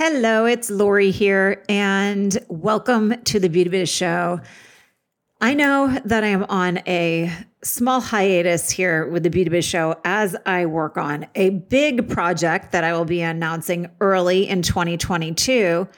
[0.00, 4.40] Hello, it's Lori here, and welcome to the Beauty Biz Show.
[5.40, 7.32] I know that I am on a
[7.64, 12.70] small hiatus here with the Beauty Biz Show as I work on a big project
[12.70, 15.88] that I will be announcing early in 2022.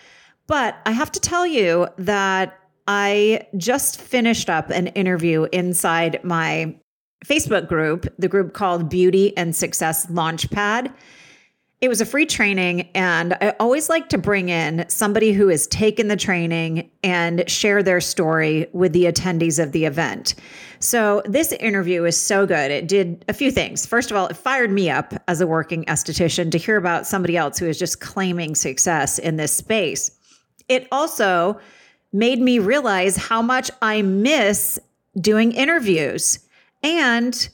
[0.47, 2.59] But I have to tell you that
[2.89, 6.75] I just finished up an interview inside my
[7.27, 10.91] Facebook group, the group called Beauty and Success Launchpad.
[11.81, 15.67] It was a free training, and I always like to bring in somebody who has
[15.67, 20.35] taken the training and share their story with the attendees of the event.
[20.81, 22.71] So, this interview is so good.
[22.71, 23.87] It did a few things.
[23.87, 27.39] First of all, it fired me up as a working esthetician to hear about somebody
[27.39, 30.11] else who is just claiming success in this space.
[30.69, 31.59] It also
[32.13, 34.79] made me realize how much I miss
[35.19, 36.41] doing interviews.
[36.83, 37.49] And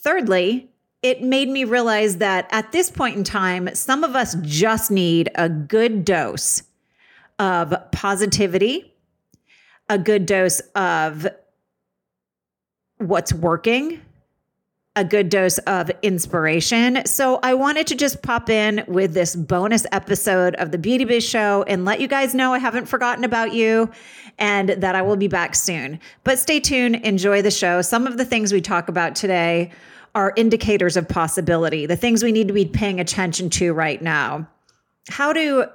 [0.00, 0.68] thirdly,
[1.02, 5.30] it made me realize that at this point in time, some of us just need
[5.34, 6.62] a good dose
[7.38, 8.94] of positivity,
[9.88, 11.26] a good dose of
[12.98, 14.00] what's working,
[14.94, 17.04] a good dose of inspiration.
[17.06, 21.24] So I wanted to just pop in with this bonus episode of the Beauty Biz
[21.24, 23.90] Show and let you guys know I haven't forgotten about you
[24.38, 25.98] and that I will be back soon.
[26.24, 27.82] But stay tuned, enjoy the show.
[27.82, 29.72] Some of the things we talk about today
[30.14, 34.46] are indicators of possibility, the things we need to be paying attention to right now.
[35.08, 35.66] How to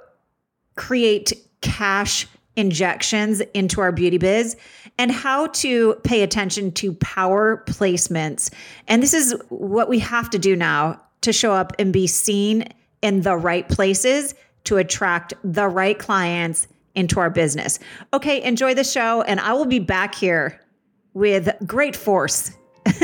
[0.76, 4.56] create cash injections into our beauty biz
[4.98, 8.52] and how to pay attention to power placements.
[8.88, 12.64] And this is what we have to do now to show up and be seen
[13.02, 17.78] in the right places to attract the right clients into our business.
[18.12, 20.60] Okay, enjoy the show, and I will be back here
[21.14, 22.50] with great force.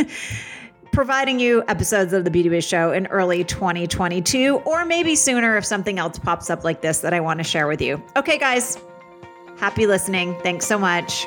[0.94, 5.64] providing you episodes of the Beauty Biz Show in early 2022, or maybe sooner if
[5.64, 8.00] something else pops up like this that I want to share with you.
[8.16, 8.78] Okay, guys,
[9.56, 10.38] happy listening.
[10.44, 11.24] Thanks so much.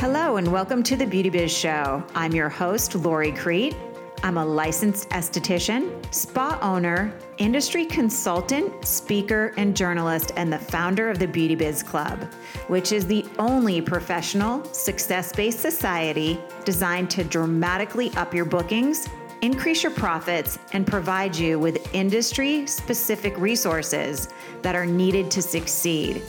[0.00, 2.04] Hello, and welcome to the Beauty Biz Show.
[2.16, 3.76] I'm your host, Lori Crete.
[4.22, 11.18] I'm a licensed esthetician, spa owner, industry consultant, speaker, and journalist, and the founder of
[11.18, 12.24] the Beauty Biz Club,
[12.68, 19.08] which is the only professional, success based society designed to dramatically up your bookings,
[19.42, 24.28] increase your profits, and provide you with industry specific resources
[24.62, 26.22] that are needed to succeed.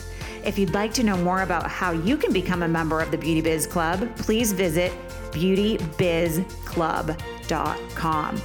[0.43, 3.17] If you'd like to know more about how you can become a member of the
[3.17, 4.93] Beauty Biz Club, please visit
[7.47, 8.41] beautybizclub.com.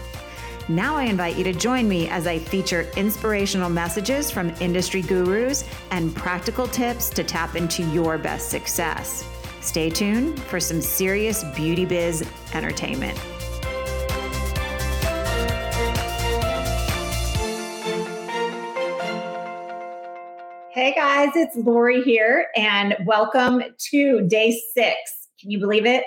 [0.69, 5.65] Now I invite you to join me as I feature inspirational messages from industry gurus
[5.91, 9.29] and practical tips to tap into your best success.
[9.61, 13.19] Stay tuned for some serious beauty biz entertainment.
[20.73, 24.97] Hey guys, it's Lori here, and welcome to day six.
[25.39, 26.05] Can you believe it?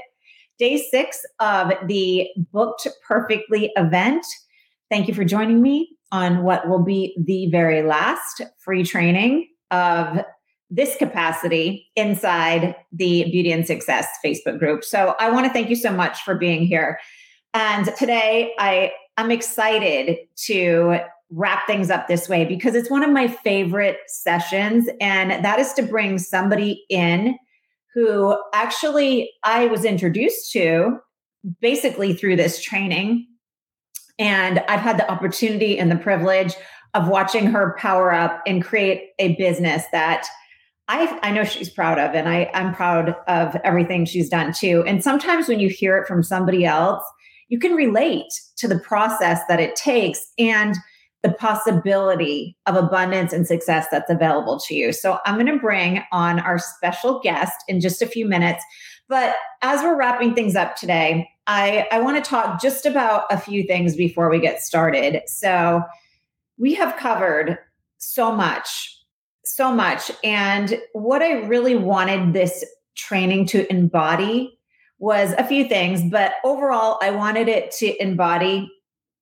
[0.58, 4.26] Day six of the Booked Perfectly event.
[4.90, 10.20] Thank you for joining me on what will be the very last free training of
[10.70, 14.84] this capacity inside the Beauty and Success Facebook group.
[14.84, 17.00] So I want to thank you so much for being here.
[17.54, 20.18] And today I I'm excited
[20.48, 20.98] to
[21.32, 25.74] wrap things up this way because it's one of my favorite sessions and that is
[25.74, 27.38] to bring somebody in
[27.96, 31.00] who actually I was introduced to
[31.62, 33.26] basically through this training.
[34.20, 36.54] And I've had the opportunity and the privilege
[36.94, 40.28] of watching her power up and create a business that
[40.88, 44.84] I, I know she's proud of, and I, I'm proud of everything she's done too.
[44.86, 47.04] And sometimes when you hear it from somebody else,
[47.50, 48.28] you can relate
[48.58, 50.32] to the process that it takes.
[50.38, 50.76] And
[51.26, 54.94] the possibility of abundance and success that's available to you.
[54.94, 58.64] So I'm going to bring on our special guest in just a few minutes.
[59.08, 63.40] But as we're wrapping things up today, I, I want to talk just about a
[63.40, 65.24] few things before we get started.
[65.26, 65.82] So
[66.60, 67.58] we have covered
[67.98, 68.96] so much,
[69.46, 70.12] so much.
[70.24, 72.64] And what I really wanted this
[72.94, 74.60] training to embody
[75.00, 78.72] was a few things, but overall, I wanted it to embody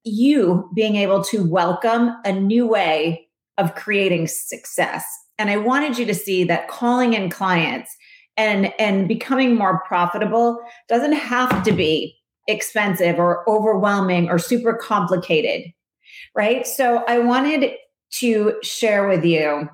[0.04, 3.28] you being able to welcome a new way
[3.58, 5.06] of creating success.
[5.38, 7.96] And I wanted you to see that calling in clients
[8.36, 10.60] and and becoming more profitable
[10.90, 12.16] doesn't have to be
[12.48, 15.72] expensive or overwhelming or super complicated.
[16.36, 16.66] Right?
[16.66, 17.72] So I wanted
[18.20, 19.70] to share with you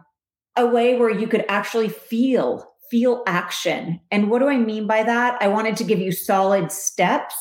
[0.55, 3.99] a way where you could actually feel feel action.
[4.11, 5.37] And what do I mean by that?
[5.41, 7.35] I wanted to give you solid steps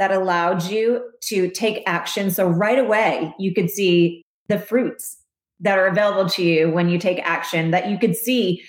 [0.00, 2.30] that allowed you to take action.
[2.30, 5.18] So right away, you could see the fruits
[5.60, 8.62] that are available to you when you take action, that you could see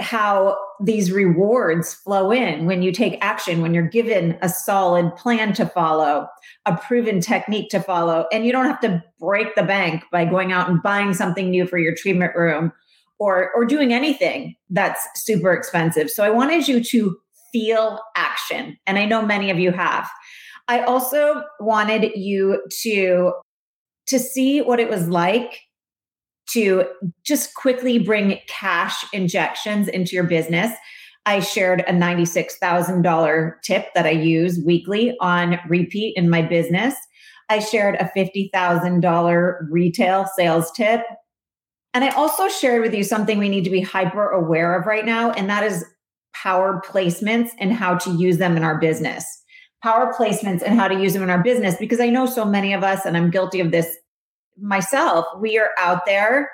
[0.00, 5.52] how these rewards flow in when you take action, when you're given a solid plan
[5.52, 6.26] to follow,
[6.64, 10.50] a proven technique to follow, and you don't have to break the bank by going
[10.50, 12.72] out and buying something new for your treatment room
[13.18, 16.10] or or doing anything that's super expensive.
[16.10, 17.16] So I wanted you to
[17.52, 20.08] feel action, and I know many of you have.
[20.68, 23.32] I also wanted you to
[24.06, 25.60] to see what it was like
[26.50, 26.84] to
[27.24, 30.72] just quickly bring cash injections into your business.
[31.26, 36.94] I shared a $96,000 tip that I use weekly on repeat in my business.
[37.48, 41.02] I shared a $50,000 retail sales tip.
[41.94, 45.06] And I also shared with you something we need to be hyper aware of right
[45.06, 45.84] now, and that is
[46.34, 49.24] power placements and how to use them in our business.
[49.84, 52.72] Power placements and how to use them in our business, because I know so many
[52.72, 53.98] of us, and I'm guilty of this
[54.58, 56.50] myself, we are out there.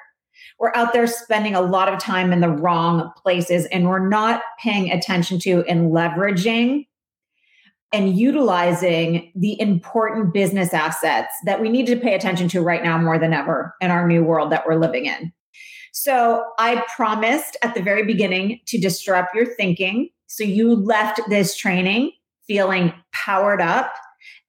[0.59, 4.43] We're out there spending a lot of time in the wrong places and we're not
[4.61, 6.89] paying attention to and leveraging
[7.93, 12.99] and utilizing the important business assets that we need to pay attention to right now
[12.99, 15.33] more than ever in our new world that we're living in.
[15.93, 20.09] So, I promised at the very beginning to disrupt your thinking.
[20.27, 22.11] So, you left this training
[22.51, 23.95] feeling powered up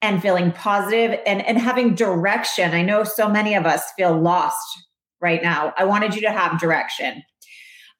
[0.01, 2.73] and feeling positive and, and having direction.
[2.73, 4.57] I know so many of us feel lost
[5.21, 5.71] right now.
[5.77, 7.21] I wanted you to have direction.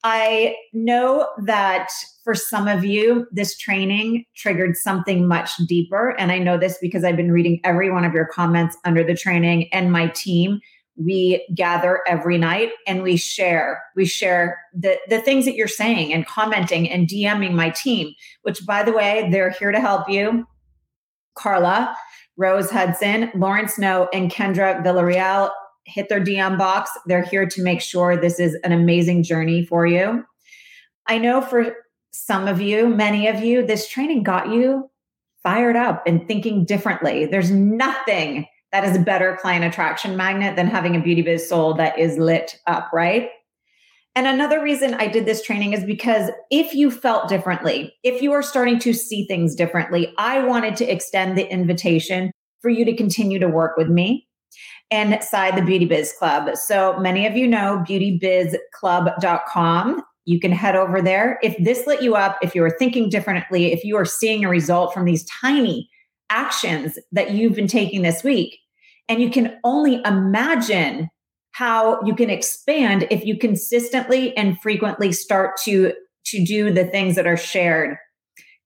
[0.02, 1.88] I know that
[2.24, 6.16] for some of you, this training triggered something much deeper.
[6.18, 9.14] And I know this because I've been reading every one of your comments under the
[9.14, 10.58] training and my team.
[10.96, 13.82] We gather every night and we share.
[13.96, 18.64] We share the, the things that you're saying and commenting and DMing my team, which,
[18.66, 20.46] by the way, they're here to help you.
[21.34, 21.96] Carla,
[22.36, 25.50] Rose Hudson, Lauren Snow, and Kendra Villarreal
[25.84, 26.90] hit their DM box.
[27.06, 30.24] They're here to make sure this is an amazing journey for you.
[31.06, 31.74] I know for
[32.12, 34.90] some of you, many of you, this training got you
[35.42, 37.26] fired up and thinking differently.
[37.26, 41.74] There's nothing that is a better client attraction magnet than having a beauty biz soul
[41.74, 43.30] that is lit up, right?
[44.14, 48.32] And another reason I did this training is because if you felt differently, if you
[48.32, 52.30] are starting to see things differently, I wanted to extend the invitation
[52.60, 54.28] for you to continue to work with me
[54.90, 56.54] inside the Beauty Biz Club.
[56.56, 60.02] So many of you know beautybizclub.com.
[60.24, 61.40] You can head over there.
[61.42, 64.48] If this lit you up, if you are thinking differently, if you are seeing a
[64.48, 65.88] result from these tiny
[66.28, 68.58] actions that you've been taking this week,
[69.12, 71.10] and you can only imagine
[71.50, 75.92] how you can expand if you consistently and frequently start to
[76.24, 77.98] to do the things that are shared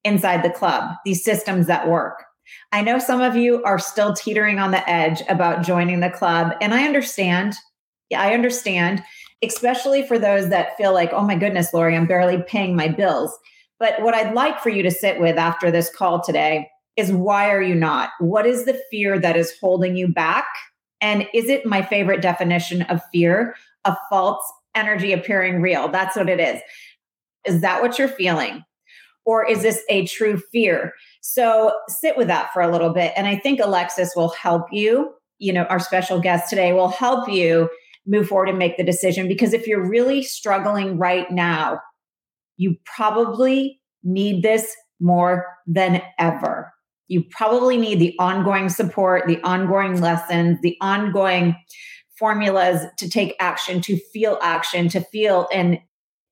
[0.05, 2.23] inside the club these systems that work.
[2.71, 6.53] I know some of you are still teetering on the edge about joining the club
[6.61, 7.57] and i understand.
[8.09, 9.03] Yeah i understand
[9.43, 13.37] especially for those that feel like oh my goodness lori i'm barely paying my bills.
[13.81, 17.51] But what i'd like for you to sit with after this call today is why
[17.51, 20.47] are you not what is the fear that is holding you back
[21.01, 23.55] and is it my favorite definition of fear?
[23.85, 24.43] A false
[24.75, 25.89] energy appearing real.
[25.89, 26.61] That's what it is.
[27.45, 28.65] Is that what you're feeling?
[29.25, 30.93] Or is this a true fear?
[31.21, 33.13] So sit with that for a little bit.
[33.17, 35.13] And I think Alexis will help you.
[35.39, 37.69] You know, our special guest today will help you
[38.07, 39.29] move forward and make the decision.
[39.29, 41.81] Because if you're really struggling right now,
[42.57, 46.73] you probably need this more than ever
[47.09, 51.57] you probably need the ongoing support, the ongoing lessons, the ongoing
[52.19, 55.79] formulas to take action, to feel action, to feel and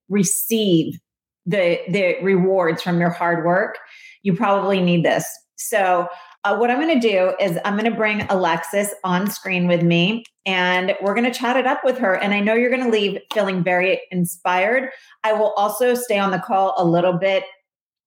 [0.09, 0.99] receive
[1.45, 3.77] the the rewards from your hard work.
[4.23, 5.25] You probably need this.
[5.57, 6.07] So,
[6.43, 9.81] uh, what I'm going to do is I'm going to bring Alexis on screen with
[9.81, 12.13] me and we're going to chat it up with her.
[12.13, 14.89] And I know you're going to leave feeling very inspired.
[15.23, 17.45] I will also stay on the call a little bit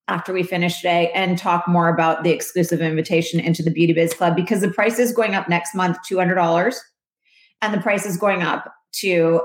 [0.09, 4.15] after we finish today and talk more about the exclusive invitation into the Beauty Biz
[4.15, 6.75] Club because the price is going up next month $200
[7.61, 9.39] and the price is going up to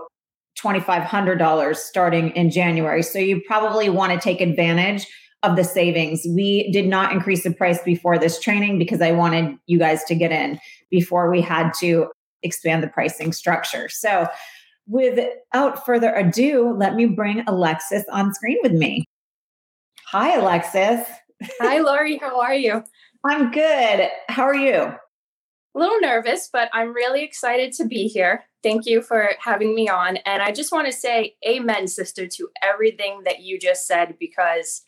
[0.59, 3.03] $2,500 starting in January.
[3.03, 5.07] So you probably want to take advantage
[5.43, 6.23] of the savings.
[6.27, 10.15] We did not increase the price before this training because I wanted you guys to
[10.15, 10.59] get in
[10.91, 12.07] before we had to
[12.43, 13.91] expand the pricing structure.
[13.91, 14.29] So
[14.87, 19.05] without further ado, let me bring Alexis on screen with me.
[20.15, 21.05] Hi, Alexis.
[21.61, 22.19] Hi, Lori.
[22.19, 22.85] How are you?
[23.25, 24.09] I'm good.
[24.29, 24.77] How are you?
[24.77, 24.99] A
[25.75, 28.45] little nervous, but I'm really excited to be here.
[28.63, 30.19] Thank you for having me on.
[30.19, 34.83] And I just want to say amen, sister, to everything that you just said because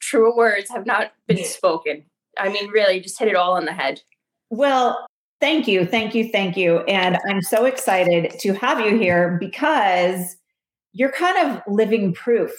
[0.00, 2.04] true words have not been spoken.
[2.36, 4.02] I mean, really, just hit it all on the head.
[4.50, 5.06] Well,
[5.40, 6.80] thank you, thank you, thank you.
[6.80, 10.36] And I'm so excited to have you here because
[10.92, 12.52] you're kind of living proof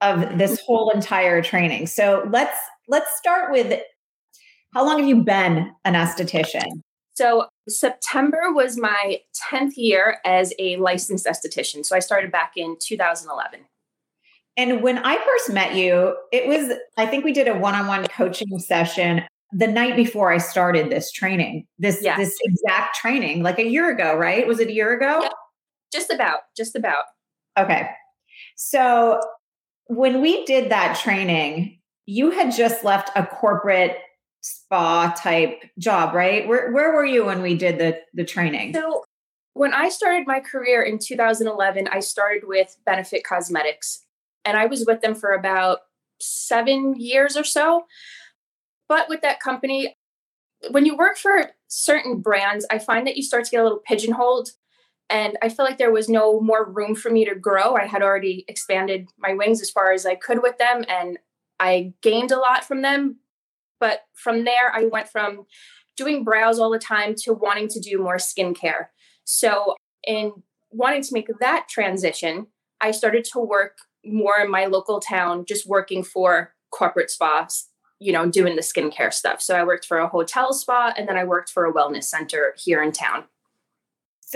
[0.00, 0.64] of this mm-hmm.
[0.66, 1.86] whole entire training.
[1.86, 3.80] So let's let's start with
[4.74, 6.82] how long have you been an esthetician?
[7.14, 11.84] So September was my 10th year as a licensed esthetician.
[11.84, 13.60] So I started back in 2011.
[14.58, 17.86] And when I first met you, it was, I think we did a one on
[17.86, 19.22] one coaching session
[19.52, 22.18] the night before I started this training, this, yes.
[22.18, 24.46] this exact training, like a year ago, right?
[24.46, 25.20] Was it a year ago?
[25.22, 25.32] Yep.
[25.92, 27.04] Just about, just about.
[27.58, 27.88] Okay.
[28.56, 29.20] So
[29.86, 33.98] when we did that training, you had just left a corporate
[34.40, 36.46] spa type job, right?
[36.46, 38.74] Where where were you when we did the the training?
[38.74, 39.04] So
[39.54, 44.04] when I started my career in 2011, I started with Benefit Cosmetics
[44.44, 45.78] and I was with them for about
[46.20, 47.86] 7 years or so.
[48.88, 49.96] But with that company,
[50.70, 53.82] when you work for certain brands, I find that you start to get a little
[53.84, 54.50] pigeonholed
[55.08, 57.76] and I feel like there was no more room for me to grow.
[57.76, 61.18] I had already expanded my wings as far as I could with them and
[61.60, 63.16] I gained a lot from them,
[63.80, 65.46] but from there, I went from
[65.96, 68.88] doing brows all the time to wanting to do more skincare.
[69.24, 70.32] So, in
[70.70, 72.48] wanting to make that transition,
[72.80, 78.12] I started to work more in my local town, just working for corporate spas, you
[78.12, 79.40] know, doing the skincare stuff.
[79.40, 82.54] So, I worked for a hotel spa and then I worked for a wellness center
[82.58, 83.24] here in town.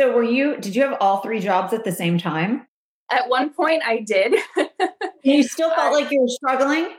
[0.00, 2.66] So, were you, did you have all three jobs at the same time?
[3.10, 4.34] At one point, I did.
[5.22, 6.96] you still felt uh, like you were struggling?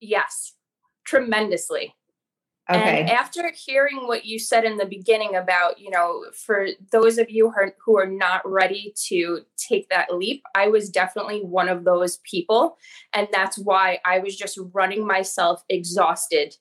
[0.00, 0.54] Yes
[1.10, 1.94] tremendously.
[2.70, 3.00] Okay.
[3.00, 7.28] And after hearing what you said in the beginning about, you know, for those of
[7.28, 7.52] you
[7.84, 12.76] who are not ready to take that leap, I was definitely one of those people.
[13.12, 16.54] And that's why I was just running myself exhausted,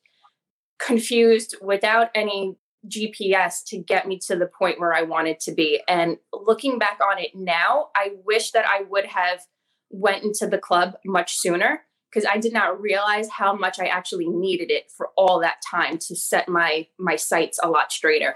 [0.79, 2.55] confused, without any
[2.87, 5.81] GPS to get me to the point where I wanted to be.
[5.87, 9.41] And looking back on it now, I wish that I would have
[9.89, 14.27] went into the club much sooner because I did not realize how much I actually
[14.27, 18.35] needed it for all that time to set my my sights a lot straighter.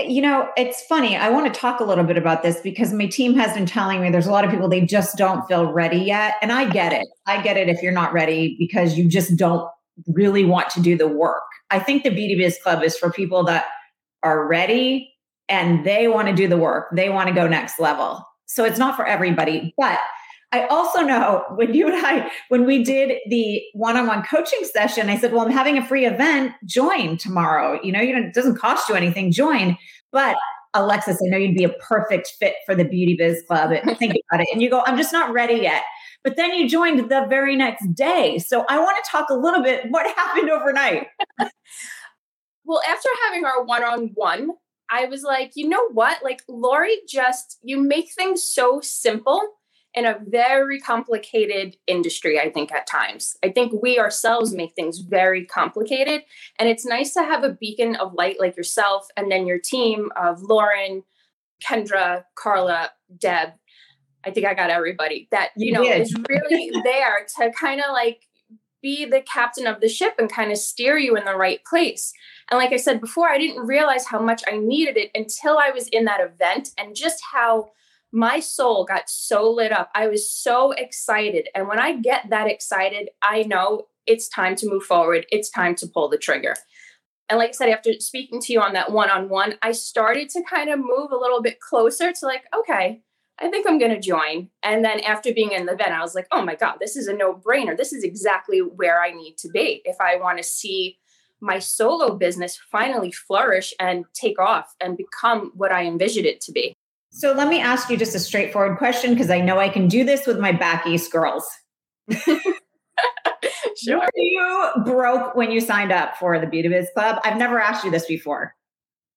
[0.00, 1.16] You know, it's funny.
[1.16, 4.00] I want to talk a little bit about this because my team has been telling
[4.00, 6.36] me there's a lot of people they just don't feel ready yet.
[6.40, 7.04] And I get it.
[7.26, 9.68] I get it if you're not ready because you just don't
[10.06, 11.42] really want to do the work.
[11.70, 13.66] I think the Beauty Biz Club is for people that
[14.22, 15.12] are ready
[15.48, 16.88] and they want to do the work.
[16.92, 18.24] They want to go next level.
[18.46, 19.98] So it's not for everybody, but
[20.52, 25.18] I also know when you and I, when we did the one-on-one coaching session, I
[25.18, 26.52] said, "Well, I'm having a free event.
[26.64, 27.78] Join tomorrow.
[27.82, 29.30] You know, you it doesn't cost you anything.
[29.30, 29.76] Join."
[30.10, 30.38] But
[30.72, 33.72] Alexis, I know you'd be a perfect fit for the Beauty Biz Club.
[33.98, 35.82] Think about it, and you go, "I'm just not ready yet."
[36.24, 38.38] But then you joined the very next day.
[38.38, 39.90] So I want to talk a little bit.
[39.90, 41.06] What happened overnight?
[42.64, 44.50] well, after having our one-on-one,
[44.90, 46.22] I was like, you know what?
[46.22, 49.40] Like Lori, just you make things so simple
[49.94, 53.36] in a very complicated industry, I think, at times.
[53.42, 56.22] I think we ourselves make things very complicated.
[56.58, 60.10] And it's nice to have a beacon of light like yourself and then your team
[60.16, 61.02] of Lauren,
[61.66, 63.50] Kendra, Carla, Deb.
[64.24, 68.26] I think I got everybody that, you, know, is really there to kind of like
[68.82, 72.12] be the captain of the ship and kind of steer you in the right place.
[72.50, 75.70] And like I said before, I didn't realize how much I needed it until I
[75.70, 77.70] was in that event and just how
[78.12, 79.90] my soul got so lit up.
[79.94, 81.48] I was so excited.
[81.54, 85.26] And when I get that excited, I know it's time to move forward.
[85.30, 86.54] It's time to pull the trigger.
[87.28, 90.30] And like I said, after speaking to you on that one on one, I started
[90.30, 93.02] to kind of move a little bit closer to like, okay,
[93.40, 94.48] I think I'm going to join.
[94.62, 97.06] And then after being in the event, I was like, oh my God, this is
[97.06, 97.76] a no brainer.
[97.76, 100.98] This is exactly where I need to be if I want to see
[101.40, 106.52] my solo business finally flourish and take off and become what I envisioned it to
[106.52, 106.74] be.
[107.10, 110.04] So let me ask you just a straightforward question because I know I can do
[110.04, 111.46] this with my back east girls.
[113.76, 113.98] sure.
[113.98, 117.20] Were you broke when you signed up for the Beauty Biz Club?
[117.24, 118.54] I've never asked you this before.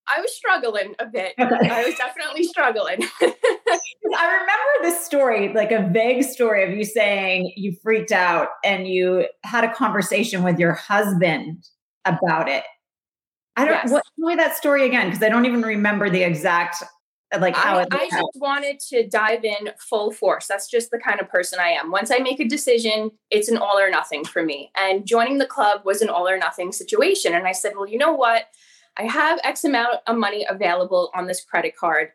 [0.08, 1.34] I was struggling a bit.
[1.40, 1.70] Okay.
[1.70, 3.04] I was definitely struggling.
[4.14, 8.88] I remember this story, like a vague story of you saying you freaked out and
[8.88, 11.66] you had a conversation with your husband
[12.06, 12.64] about it.
[13.56, 13.92] I don't yes.
[13.92, 16.84] what tell me that story again because I don't even remember the exact
[17.40, 20.48] like how I, I just wanted to dive in full force.
[20.48, 21.92] That's just the kind of person I am.
[21.92, 24.70] Once I make a decision, it's an all or nothing for me.
[24.76, 27.34] And joining the club was an all or nothing situation.
[27.34, 28.48] And I said, well, you know what?
[28.98, 32.10] I have X amount of money available on this credit card.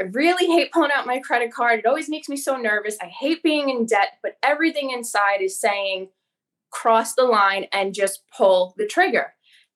[0.00, 1.78] I really hate pulling out my credit card.
[1.78, 2.96] It always makes me so nervous.
[3.00, 6.08] I hate being in debt, but everything inside is saying,
[6.70, 9.32] cross the line and just pull the trigger.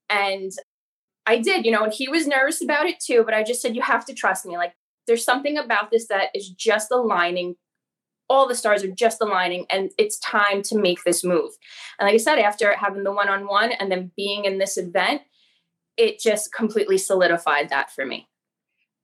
[0.08, 0.52] And
[1.26, 3.76] I did, you know, and he was nervous about it too, but I just said,
[3.76, 4.56] you have to trust me.
[4.56, 4.74] Like,
[5.06, 7.56] there's something about this that is just aligning.
[8.28, 11.50] All the stars are just aligning, and it's time to make this move.
[11.98, 14.76] And like I said, after having the one on one and then being in this
[14.76, 15.22] event,
[15.96, 18.28] it just completely solidified that for me.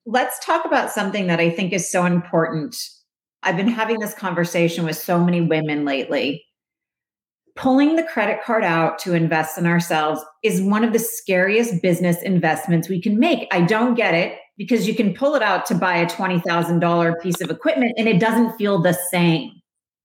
[0.07, 2.77] Let's talk about something that I think is so important.
[3.43, 6.47] I've been having this conversation with so many women lately
[7.57, 12.23] pulling the credit card out to invest in ourselves is one of the scariest business
[12.23, 13.49] investments we can make.
[13.51, 17.41] I don't get it because you can pull it out to buy a $20,000 piece
[17.41, 19.51] of equipment and it doesn't feel the same,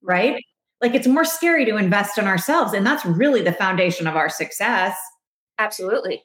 [0.02, 0.42] right?
[0.82, 2.74] Like it's more scary to invest in ourselves.
[2.74, 4.98] And that's really the foundation of our success.
[5.60, 6.24] Absolutely.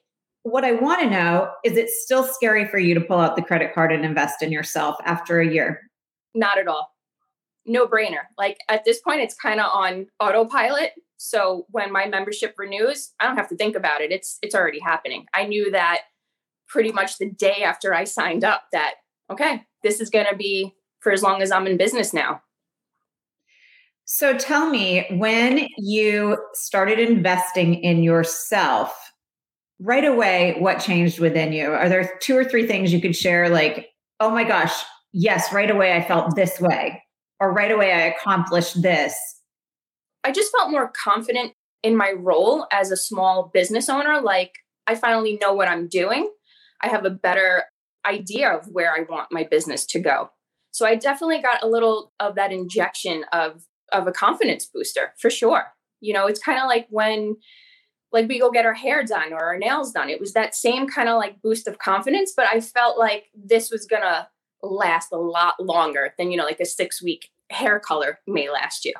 [0.48, 3.42] What I want to know is it still scary for you to pull out the
[3.42, 5.80] credit card and invest in yourself after a year?
[6.34, 6.92] Not at all.
[7.64, 8.26] No brainer.
[8.38, 13.26] Like at this point, it's kind of on autopilot so when my membership renews, I
[13.26, 14.12] don't have to think about it.
[14.12, 15.26] It's it's already happening.
[15.34, 16.00] I knew that
[16.68, 18.94] pretty much the day after I signed up that
[19.30, 22.42] okay, this is going to be for as long as I'm in business now.
[24.04, 29.05] So tell me when you started investing in yourself,
[29.78, 31.72] right away what changed within you?
[31.72, 33.90] Are there two or three things you could share like,
[34.20, 34.72] "Oh my gosh,
[35.12, 37.02] yes, right away I felt this way."
[37.38, 39.14] Or right away I accomplished this
[40.26, 41.52] I just felt more confident
[41.84, 44.20] in my role as a small business owner.
[44.20, 44.54] Like,
[44.88, 46.28] I finally know what I'm doing.
[46.82, 47.64] I have a better
[48.04, 50.30] idea of where I want my business to go.
[50.72, 55.30] So I definitely got a little of that injection of of a confidence booster for
[55.30, 55.62] sure.
[56.00, 57.36] You know, it's kind of like when
[58.12, 60.08] like we go get our hair done or our nails done.
[60.08, 63.70] It was that same kind of like boost of confidence, but I felt like this
[63.70, 64.28] was going to
[64.62, 68.84] last a lot longer than, you know, like a 6 week hair color may last
[68.84, 68.92] you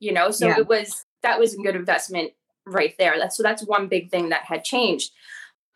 [0.00, 0.58] you know so yeah.
[0.58, 2.32] it was that was a good investment
[2.66, 5.10] right there that's so that's one big thing that had changed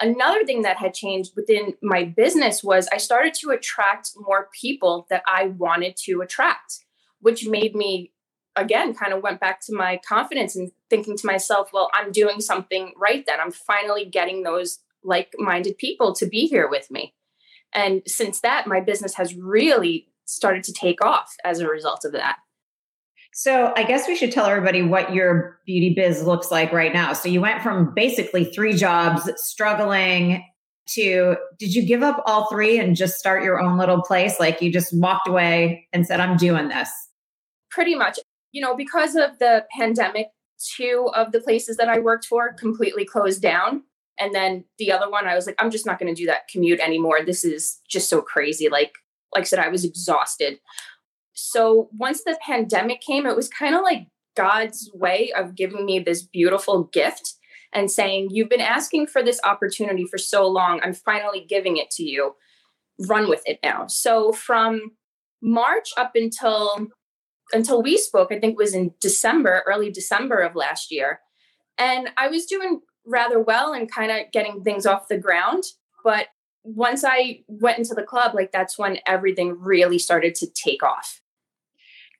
[0.00, 5.07] another thing that had changed within my business was i started to attract more people
[5.09, 6.81] that i wanted to attract
[7.20, 8.12] which made me
[8.59, 12.40] again kind of went back to my confidence and thinking to myself well i'm doing
[12.40, 17.14] something right then i'm finally getting those like-minded people to be here with me
[17.73, 22.12] and since that my business has really started to take off as a result of
[22.12, 22.37] that
[23.33, 27.12] so I guess we should tell everybody what your beauty biz looks like right now.
[27.12, 30.44] So you went from basically three jobs, struggling
[30.88, 34.40] to did you give up all three and just start your own little place?
[34.40, 36.90] Like you just walked away and said, I'm doing this?
[37.71, 38.18] Pretty much.
[38.59, 40.31] You know, because of the pandemic,
[40.75, 43.85] two of the places that I worked for completely closed down.
[44.18, 46.49] And then the other one, I was like, I'm just not going to do that
[46.49, 47.25] commute anymore.
[47.25, 48.68] This is just so crazy.
[48.68, 48.94] Like,
[49.33, 50.59] like I said, I was exhausted.
[51.35, 56.01] So once the pandemic came, it was kind of like God's way of giving me
[56.01, 57.35] this beautiful gift
[57.73, 60.81] and saying, You've been asking for this opportunity for so long.
[60.83, 62.35] I'm finally giving it to you.
[63.07, 63.87] Run with it now.
[63.87, 64.97] So from
[65.40, 66.88] March up until
[67.52, 71.20] until we spoke, I think it was in December, early December of last year.
[71.78, 75.64] And I was doing rather well and kind of getting things off the ground.
[76.04, 76.26] But
[76.64, 81.20] once I went into the club, like that's when everything really started to take off.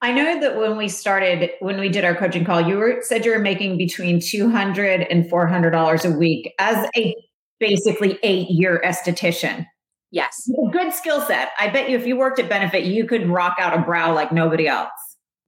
[0.01, 3.25] I know that when we started, when we did our coaching call, you were said
[3.25, 7.15] you were making between 200 and $400 a week as a
[7.59, 9.67] basically eight year esthetician.
[10.11, 10.49] Yes.
[10.73, 11.51] Good skill set.
[11.59, 14.33] I bet you if you worked at Benefit, you could rock out a brow like
[14.33, 14.91] nobody else.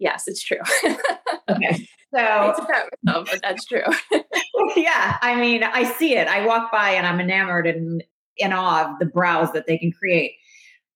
[0.00, 0.58] Yes, it's true.
[1.48, 1.86] okay.
[2.12, 3.84] So, myself, but that's true.
[4.74, 5.16] yeah.
[5.22, 6.26] I mean, I see it.
[6.26, 8.02] I walk by and I'm enamored and
[8.36, 10.32] in awe of the brows that they can create.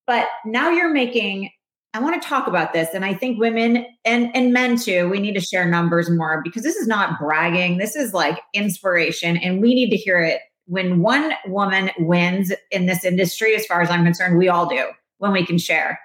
[0.08, 1.50] But now you're making
[1.94, 2.88] I want to talk about this.
[2.92, 6.64] And I think women and, and men too, we need to share numbers more because
[6.64, 7.78] this is not bragging.
[7.78, 9.36] This is like inspiration.
[9.36, 10.40] And we need to hear it.
[10.66, 14.88] When one woman wins in this industry, as far as I'm concerned, we all do
[15.18, 16.00] when we can share.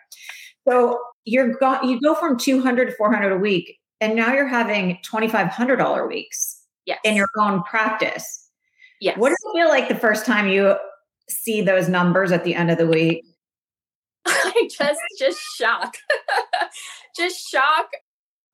[0.68, 4.98] So you're go, you go from 200 to 400 a week, and now you're having
[5.06, 7.00] $2,500 weeks yes.
[7.04, 8.50] in your own practice.
[9.02, 9.18] Yes.
[9.18, 10.76] What does it feel like the first time you
[11.30, 13.24] see those numbers at the end of the week?
[14.26, 15.96] I just just shock.
[17.16, 17.88] just shock.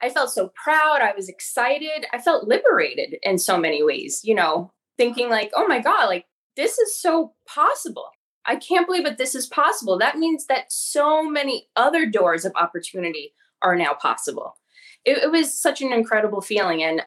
[0.01, 1.01] I felt so proud.
[1.01, 2.05] I was excited.
[2.13, 6.25] I felt liberated in so many ways, you know, thinking like, oh my God, like
[6.55, 8.07] this is so possible.
[8.45, 9.97] I can't believe that this is possible.
[9.97, 14.57] That means that so many other doors of opportunity are now possible.
[15.03, 16.83] It, it was such an incredible feeling.
[16.83, 17.01] And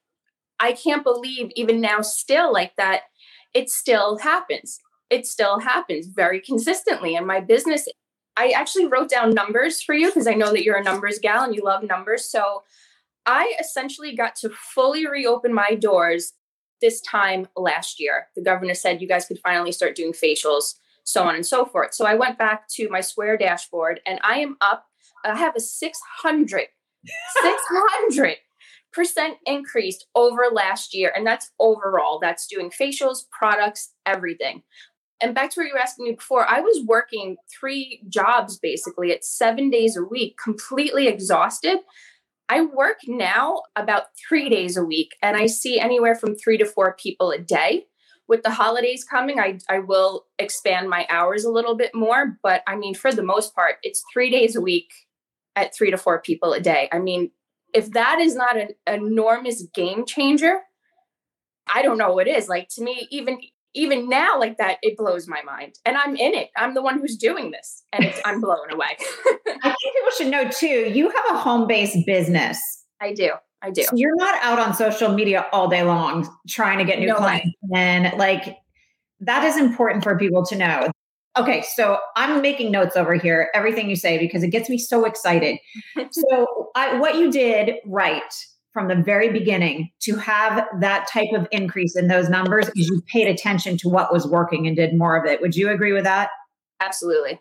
[0.60, 3.02] I can't believe even now, still like that,
[3.54, 4.80] it still happens.
[5.10, 7.14] It still happens very consistently.
[7.14, 7.88] And my business
[8.38, 11.42] I actually wrote down numbers for you because I know that you're a numbers gal
[11.42, 12.24] and you love numbers.
[12.24, 12.62] So
[13.26, 16.34] I essentially got to fully reopen my doors
[16.80, 18.28] this time last year.
[18.36, 20.74] The governor said you guys could finally start doing facials,
[21.08, 21.94] so on and so forth.
[21.94, 24.84] So I went back to my Square dashboard and I am up.
[25.24, 26.66] I have a 600,
[27.42, 28.36] 600
[28.92, 31.12] percent increased over last year.
[31.14, 34.62] And that's overall, that's doing facials, products, everything.
[35.22, 39.12] And back to what you were asking me before, I was working three jobs basically
[39.12, 41.78] at seven days a week, completely exhausted.
[42.48, 46.64] I work now about three days a week, and I see anywhere from three to
[46.64, 47.84] four people a day.
[48.28, 52.38] With the holidays coming, I, I will expand my hours a little bit more.
[52.42, 54.90] But I mean, for the most part, it's three days a week
[55.56, 56.88] at three to four people a day.
[56.92, 57.30] I mean,
[57.74, 60.60] if that is not an enormous game changer,
[61.72, 62.48] I don't know what is.
[62.48, 63.38] Like to me, even
[63.74, 65.78] even now, like that, it blows my mind.
[65.84, 66.48] And I'm in it.
[66.56, 68.96] I'm the one who's doing this, and I'm blown away.
[69.62, 70.90] I think people should know too.
[70.92, 72.58] You have a home based business.
[73.00, 73.32] I do.
[73.62, 73.82] I do.
[73.82, 77.16] So you're not out on social media all day long trying to get new no
[77.16, 77.80] clients, way.
[77.80, 78.56] and like
[79.20, 80.90] that is important for people to know.
[81.36, 85.04] Okay, so I'm making notes over here, everything you say, because it gets me so
[85.04, 85.58] excited.
[86.10, 88.34] so, I, what you did right
[88.72, 93.02] from the very beginning to have that type of increase in those numbers is you
[93.12, 95.40] paid attention to what was working and did more of it.
[95.40, 96.30] Would you agree with that?
[96.80, 97.40] Absolutely.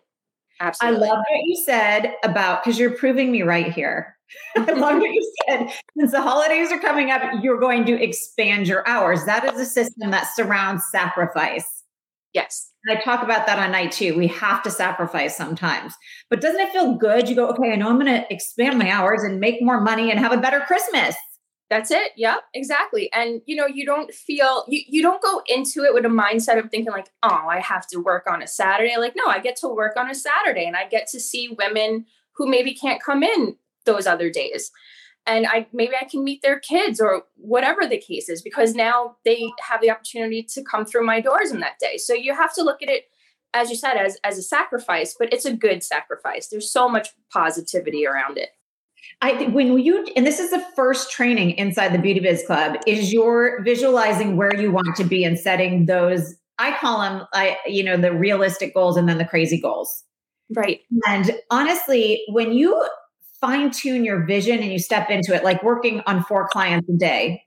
[0.60, 0.96] Absolutely.
[0.96, 4.17] I love what you said about because you're proving me right here.
[4.56, 5.70] I love what you said.
[5.98, 9.24] Since the holidays are coming up, you're going to expand your hours.
[9.24, 11.84] That is a system that surrounds sacrifice.
[12.34, 12.70] Yes.
[12.84, 14.16] And I talk about that on night two.
[14.16, 15.94] We have to sacrifice sometimes.
[16.30, 17.28] But doesn't it feel good?
[17.28, 20.10] You go, okay, I know I'm going to expand my hours and make more money
[20.10, 21.16] and have a better Christmas.
[21.70, 22.12] That's it.
[22.16, 23.10] Yep, exactly.
[23.12, 26.58] And you know, you don't feel you you don't go into it with a mindset
[26.58, 29.56] of thinking like, "Oh, I have to work on a Saturday." Like, no, I get
[29.56, 33.22] to work on a Saturday and I get to see women who maybe can't come
[33.22, 33.56] in
[33.88, 34.70] those other days.
[35.26, 39.16] And I maybe I can meet their kids or whatever the case is because now
[39.24, 41.98] they have the opportunity to come through my doors in that day.
[41.98, 43.04] So you have to look at it
[43.54, 46.48] as you said as as a sacrifice, but it's a good sacrifice.
[46.48, 48.50] There's so much positivity around it.
[49.20, 52.76] I think when you and this is the first training inside the Beauty Biz Club
[52.86, 56.34] is you're visualizing where you want to be and setting those.
[56.58, 60.04] I call them, I you know, the realistic goals and then the crazy goals.
[60.54, 60.80] Right.
[61.06, 62.82] And honestly, when you
[63.40, 66.96] fine tune your vision and you step into it, like working on four clients a
[66.96, 67.42] day,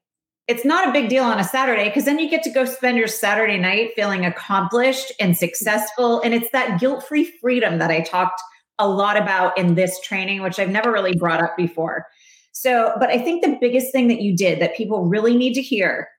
[0.48, 2.98] it's not a big deal on a Saturday because then you get to go spend
[2.98, 6.22] your Saturday night feeling accomplished and successful.
[6.22, 8.42] And it's that guilt free freedom that I talked
[8.80, 12.08] a lot about in this training, which I've never really brought up before.
[12.52, 15.62] So, but I think the biggest thing that you did that people really need to
[15.62, 16.10] hear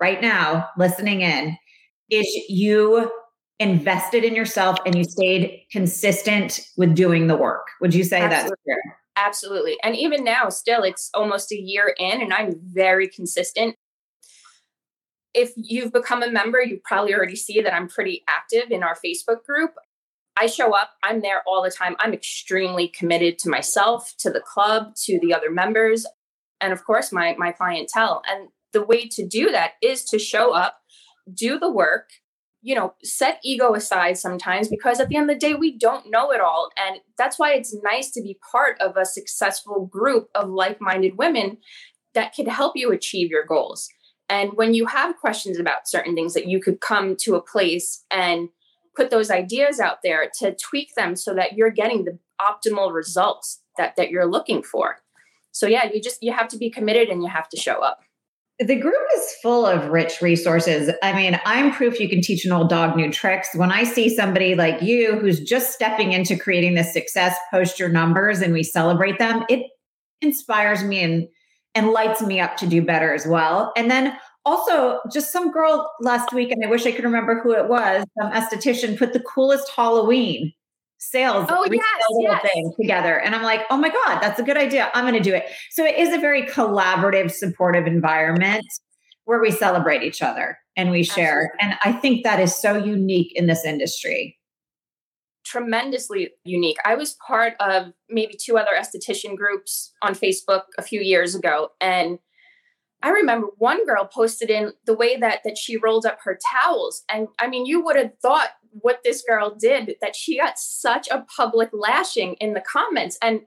[0.00, 1.56] right now, listening in,
[2.10, 3.10] is you
[3.58, 7.66] invested in yourself and you stayed consistent with doing the work.
[7.80, 8.50] Would you say Absolutely.
[8.66, 8.92] that's true?
[9.16, 9.78] Absolutely.
[9.82, 13.74] And even now, still, it's almost a year in, and I'm very consistent.
[15.32, 18.94] If you've become a member, you probably already see that I'm pretty active in our
[18.94, 19.72] Facebook group.
[20.38, 21.96] I show up, I'm there all the time.
[21.98, 26.04] I'm extremely committed to myself, to the club, to the other members,
[26.60, 28.22] and of course, my, my clientele.
[28.28, 30.78] And the way to do that is to show up,
[31.32, 32.10] do the work,
[32.66, 36.10] you know, set ego aside sometimes because at the end of the day, we don't
[36.10, 36.68] know it all.
[36.76, 41.16] And that's why it's nice to be part of a successful group of like minded
[41.16, 41.58] women
[42.14, 43.88] that can help you achieve your goals.
[44.28, 48.04] And when you have questions about certain things, that you could come to a place
[48.10, 48.48] and
[48.96, 53.60] put those ideas out there to tweak them so that you're getting the optimal results
[53.78, 54.96] that that you're looking for
[55.52, 58.00] so yeah you just you have to be committed and you have to show up
[58.58, 60.90] the group is full of rich resources.
[61.02, 63.48] I mean, I'm proof you can teach an old dog new tricks.
[63.54, 67.90] When I see somebody like you who's just stepping into creating this success, post your
[67.90, 69.66] numbers and we celebrate them, it
[70.22, 71.28] inspires me and
[71.74, 73.70] and lights me up to do better as well.
[73.76, 74.16] And then
[74.46, 78.04] also just some girl last week and i wish i could remember who it was
[78.18, 80.52] some esthetician put the coolest halloween
[80.98, 81.84] sales oh, yes,
[82.20, 82.52] yes.
[82.52, 85.20] thing together and i'm like oh my god that's a good idea i'm going to
[85.20, 88.64] do it so it is a very collaborative supportive environment
[89.24, 91.58] where we celebrate each other and we share Absolutely.
[91.60, 94.38] and i think that is so unique in this industry
[95.44, 101.00] tremendously unique i was part of maybe two other esthetician groups on facebook a few
[101.00, 102.18] years ago and
[103.02, 107.04] I remember one girl posted in the way that that she rolled up her towels
[107.08, 108.48] and I mean you would have thought
[108.80, 113.40] what this girl did that she got such a public lashing in the comments and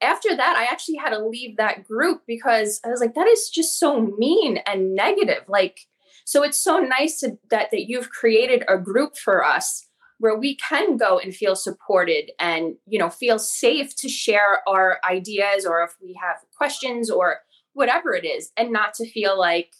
[0.00, 3.48] after that I actually had to leave that group because I was like that is
[3.48, 5.80] just so mean and negative like
[6.26, 9.86] so it's so nice to, that that you've created a group for us
[10.18, 14.98] where we can go and feel supported and you know feel safe to share our
[15.08, 17.40] ideas or if we have questions or
[17.74, 19.74] whatever it is, and not to feel like,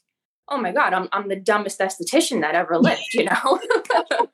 [0.49, 3.61] oh my God, I'm, I'm the dumbest esthetician that ever lived, you know?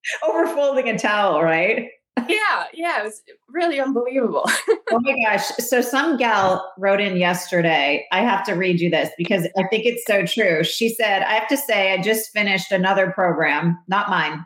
[0.22, 1.88] Overfolding a towel, right?
[2.28, 4.44] yeah, yeah, it was really unbelievable.
[4.90, 5.46] oh my gosh.
[5.58, 8.06] So some gal wrote in yesterday.
[8.12, 10.64] I have to read you this because I think it's so true.
[10.64, 14.44] She said, I have to say, I just finished another program, not mine.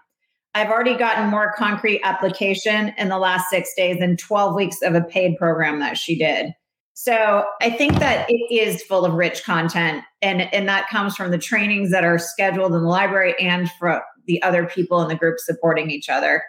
[0.55, 4.95] I've already gotten more concrete application in the last six days than 12 weeks of
[4.95, 6.53] a paid program that she did.
[6.95, 11.31] So I think that it is full of rich content and, and that comes from
[11.31, 15.15] the trainings that are scheduled in the library and from the other people in the
[15.15, 16.43] group supporting each other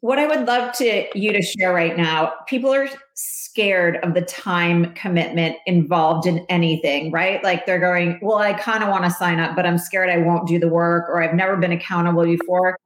[0.00, 4.22] what I would love to you to share right now, people are scared of the
[4.22, 7.42] time commitment involved in anything, right?
[7.42, 10.18] Like they're going, well, I kind of want to sign up, but I'm scared I
[10.18, 12.78] won't do the work or I've never been accountable before.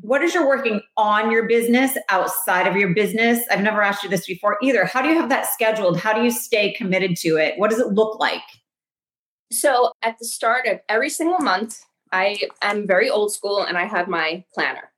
[0.00, 3.44] What is your working on your business outside of your business?
[3.50, 4.86] I've never asked you this before either.
[4.86, 5.98] How do you have that scheduled?
[5.98, 7.58] How do you stay committed to it?
[7.58, 8.42] What does it look like?
[9.52, 11.80] So, at the start of every single month,
[12.16, 14.90] I am very old school and I have my planner.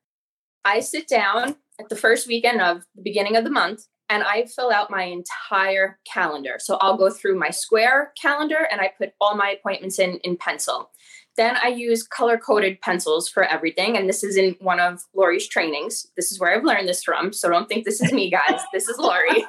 [0.64, 4.46] I sit down at the first weekend of the beginning of the month and I
[4.46, 6.58] fill out my entire calendar.
[6.60, 10.36] So I'll go through my square calendar and I put all my appointments in in
[10.36, 10.90] pencil.
[11.36, 13.96] Then I use color coded pencils for everything.
[13.96, 16.06] And this is in one of Lori's trainings.
[16.14, 17.32] This is where I've learned this from.
[17.32, 18.60] So don't think this is me, guys.
[18.72, 19.44] this is Lori.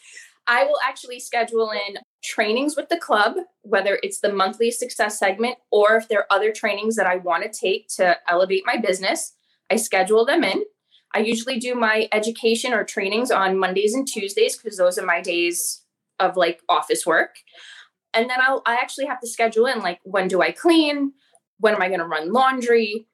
[0.46, 5.56] I will actually schedule in trainings with the club, whether it's the monthly success segment
[5.70, 9.34] or if there are other trainings that I want to take to elevate my business.
[9.70, 10.64] I schedule them in.
[11.14, 15.20] I usually do my education or trainings on Mondays and Tuesdays because those are my
[15.20, 15.82] days
[16.20, 17.36] of like office work.
[18.14, 21.12] And then I'll I actually have to schedule in like when do I clean?
[21.58, 23.06] When am I going to run laundry?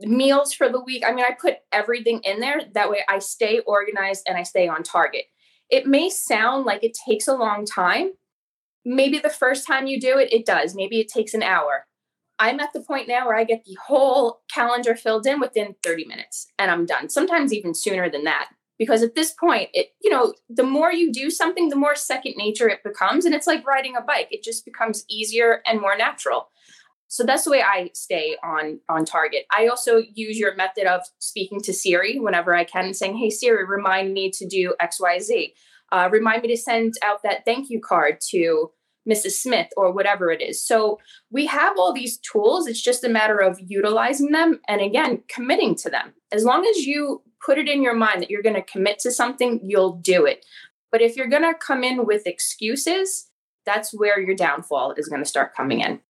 [0.00, 1.04] Meals for the week.
[1.06, 2.62] I mean, I put everything in there.
[2.74, 5.24] That way I stay organized and I stay on target.
[5.68, 8.12] It may sound like it takes a long time.
[8.84, 10.74] Maybe the first time you do it, it does.
[10.74, 11.86] Maybe it takes an hour.
[12.38, 16.06] I'm at the point now where I get the whole calendar filled in within 30
[16.06, 17.10] minutes and I'm done.
[17.10, 18.48] Sometimes even sooner than that.
[18.78, 22.36] Because at this point, it, you know, the more you do something, the more second
[22.38, 23.26] nature it becomes.
[23.26, 24.28] And it's like riding a bike.
[24.30, 26.48] It just becomes easier and more natural.
[27.10, 29.44] So that's the way I stay on on target.
[29.52, 33.66] I also use your method of speaking to Siri whenever I can, saying, "Hey Siri,
[33.66, 35.54] remind me to do X, Y, Z.
[35.92, 38.70] Uh, remind me to send out that thank you card to
[39.08, 39.32] Mrs.
[39.32, 40.62] Smith or whatever it is.
[40.62, 40.98] So
[41.30, 42.66] we have all these tools.
[42.66, 46.12] It's just a matter of utilizing them and again, committing to them.
[46.32, 49.10] As long as you put it in your mind that you're going to commit to
[49.10, 50.44] something, you'll do it.
[50.92, 53.28] But if you're going to come in with excuses,
[53.64, 56.00] that's where your downfall is going to start coming in.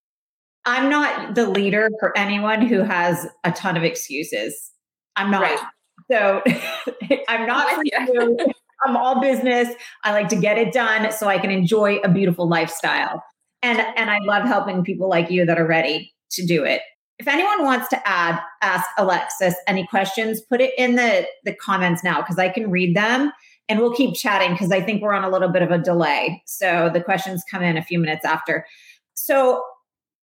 [0.67, 4.71] I'm not the leader for anyone who has a ton of excuses.
[5.17, 5.43] I'm not.
[5.43, 5.59] Right.
[6.11, 6.43] So
[7.29, 8.39] I'm not for you.
[8.85, 9.69] I'm all business.
[10.05, 13.23] I like to get it done so I can enjoy a beautiful lifestyle.
[13.63, 16.83] And and I love helping people like you that are ready to do it.
[17.19, 22.03] If anyone wants to add, ask Alexis any questions, put it in the the comments
[22.03, 23.33] now because I can read them
[23.69, 26.43] and we'll keep chatting because I think we're on a little bit of a delay.
[26.47, 28.67] So the questions come in a few minutes after.
[29.15, 29.63] So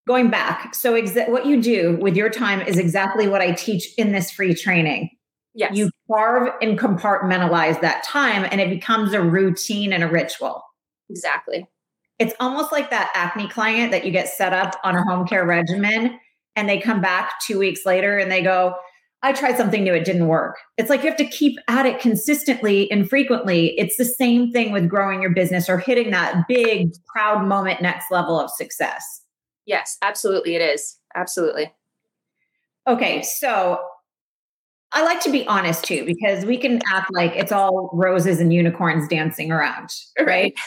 [0.07, 3.93] going back, so exa- what you do with your time is exactly what I teach
[3.97, 5.11] in this free training.
[5.57, 5.75] Yes.
[5.75, 10.63] You carve and compartmentalize that time and it becomes a routine and a ritual.
[11.09, 11.67] Exactly.
[12.19, 15.45] It's almost like that acne client that you get set up on a home care
[15.45, 16.19] regimen
[16.55, 18.75] and they come back two weeks later and they go,
[19.23, 20.57] I tried something new, it didn't work.
[20.77, 23.73] It's like you have to keep at it consistently and frequently.
[23.79, 28.11] It's the same thing with growing your business or hitting that big, proud moment, next
[28.11, 29.23] level of success.
[29.65, 30.55] Yes, absolutely.
[30.55, 30.97] It is.
[31.15, 31.73] Absolutely.
[32.87, 33.23] Okay.
[33.23, 33.79] So
[34.93, 38.53] I like to be honest too, because we can act like it's all roses and
[38.53, 39.89] unicorns dancing around,
[40.25, 40.57] right?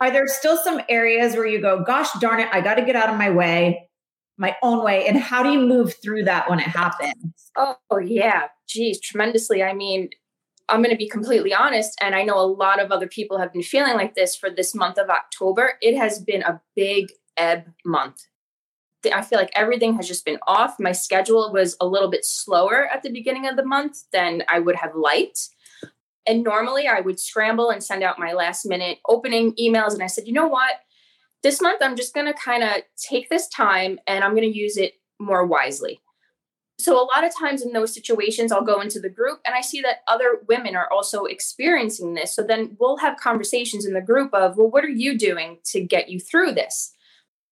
[0.00, 2.96] Are there still some areas where you go, gosh darn it, I got to get
[2.96, 3.88] out of my way,
[4.36, 5.06] my own way?
[5.06, 7.14] And how do you move through that when it happens?
[7.56, 8.48] Oh, yeah.
[8.68, 9.62] Geez, tremendously.
[9.62, 10.10] I mean,
[10.68, 13.52] I'm going to be completely honest, and I know a lot of other people have
[13.52, 15.74] been feeling like this for this month of October.
[15.80, 18.20] It has been a big ebb month.
[19.12, 20.76] I feel like everything has just been off.
[20.78, 24.58] My schedule was a little bit slower at the beginning of the month than I
[24.58, 25.48] would have liked.
[26.26, 29.94] And normally I would scramble and send out my last minute opening emails.
[29.94, 30.76] And I said, you know what?
[31.42, 34.58] This month I'm just going to kind of take this time and I'm going to
[34.58, 36.00] use it more wisely.
[36.78, 39.62] So, a lot of times in those situations, I'll go into the group and I
[39.62, 42.34] see that other women are also experiencing this.
[42.34, 45.80] So, then we'll have conversations in the group of, well, what are you doing to
[45.80, 46.92] get you through this?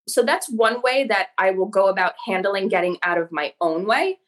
[0.07, 3.87] So that's one way that I will go about handling getting out of my own
[3.87, 4.19] way.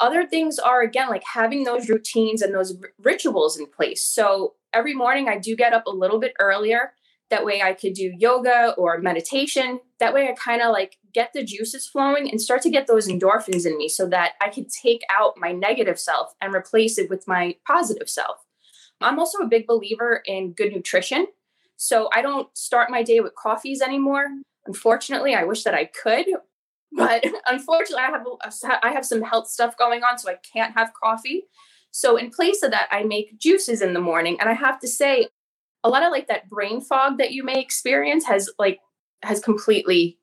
[0.00, 4.02] Other things are, again, like having those routines and those r- rituals in place.
[4.02, 6.94] So every morning I do get up a little bit earlier.
[7.28, 9.78] That way I could do yoga or meditation.
[10.00, 13.08] That way I kind of like get the juices flowing and start to get those
[13.08, 17.08] endorphins in me so that I could take out my negative self and replace it
[17.08, 18.38] with my positive self.
[19.00, 21.28] I'm also a big believer in good nutrition.
[21.76, 24.26] So I don't start my day with coffees anymore.
[24.70, 26.26] Unfortunately, I wish that I could,
[26.92, 28.24] but unfortunately, I have
[28.84, 31.48] I have some health stuff going on, so I can't have coffee.
[31.90, 34.86] So in place of that, I make juices in the morning, and I have to
[34.86, 35.26] say,
[35.82, 38.78] a lot of like that brain fog that you may experience has like
[39.24, 40.18] has completely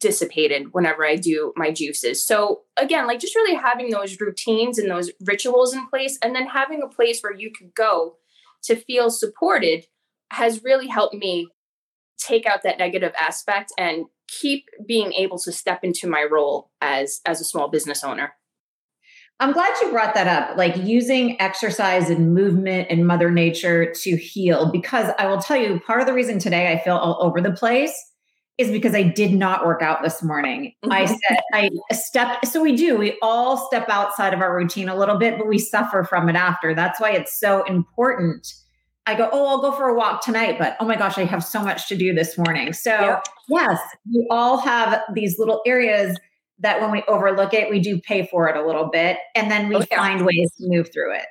[0.00, 2.24] dissipated whenever I do my juices.
[2.26, 6.46] So again, like just really having those routines and those rituals in place, and then
[6.46, 8.16] having a place where you could go
[8.62, 9.84] to feel supported
[10.30, 11.48] has really helped me
[12.18, 17.20] take out that negative aspect and keep being able to step into my role as
[17.26, 18.32] as a small business owner.
[19.40, 24.16] I'm glad you brought that up, like using exercise and movement and Mother Nature to
[24.16, 24.70] heal.
[24.70, 27.50] Because I will tell you, part of the reason today I feel all over the
[27.50, 27.92] place
[28.58, 30.74] is because I did not work out this morning.
[30.84, 30.92] Mm-hmm.
[30.92, 34.96] I said I stepped, so we do, we all step outside of our routine a
[34.96, 36.74] little bit, but we suffer from it after.
[36.74, 38.52] That's why it's so important
[39.06, 41.42] I go, oh, I'll go for a walk tonight, but oh my gosh, I have
[41.42, 42.72] so much to do this morning.
[42.72, 43.80] So, yes,
[44.12, 46.16] we all have these little areas
[46.60, 49.18] that when we overlook it, we do pay for it a little bit.
[49.34, 49.96] And then we oh, yeah.
[49.96, 51.26] find ways to move through it.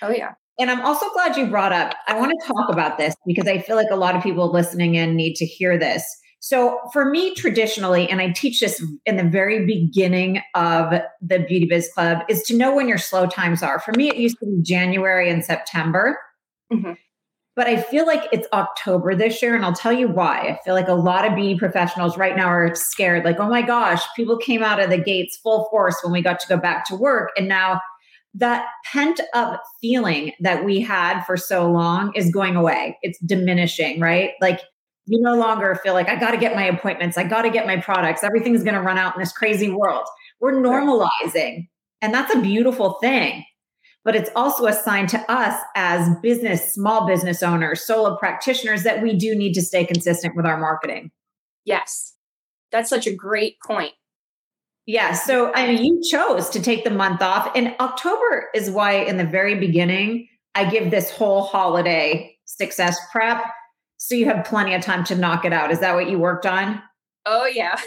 [0.00, 0.32] Oh, yeah.
[0.58, 3.58] And I'm also glad you brought up, I want to talk about this because I
[3.58, 6.04] feel like a lot of people listening in need to hear this.
[6.40, 11.66] So, for me, traditionally, and I teach this in the very beginning of the Beauty
[11.66, 13.78] Biz Club, is to know when your slow times are.
[13.78, 16.18] For me, it used to be January and September.
[16.72, 16.92] Mm-hmm.
[17.54, 20.38] But I feel like it's October this year, and I'll tell you why.
[20.38, 23.60] I feel like a lot of beauty professionals right now are scared, like, oh my
[23.60, 26.86] gosh, people came out of the gates full force when we got to go back
[26.86, 27.30] to work.
[27.36, 27.80] And now
[28.34, 32.96] that pent up feeling that we had for so long is going away.
[33.02, 34.30] It's diminishing, right?
[34.40, 34.60] Like,
[35.04, 37.66] you no longer feel like I got to get my appointments, I got to get
[37.66, 40.06] my products, everything's going to run out in this crazy world.
[40.40, 41.68] We're normalizing,
[42.00, 43.44] and that's a beautiful thing
[44.04, 49.02] but it's also a sign to us as business, small business owners, solo practitioners that
[49.02, 51.10] we do need to stay consistent with our marketing.
[51.64, 52.14] Yes.
[52.72, 53.92] That's such a great point.
[54.86, 55.12] Yeah.
[55.12, 57.52] So I mean, you chose to take the month off.
[57.54, 63.44] And October is why, in the very beginning, I give this whole holiday success prep.
[63.98, 65.70] So you have plenty of time to knock it out.
[65.70, 66.82] Is that what you worked on?
[67.24, 67.78] Oh, yeah.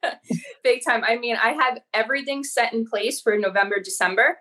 [0.62, 1.02] Big time.
[1.04, 4.38] I mean, I have everything set in place for November, December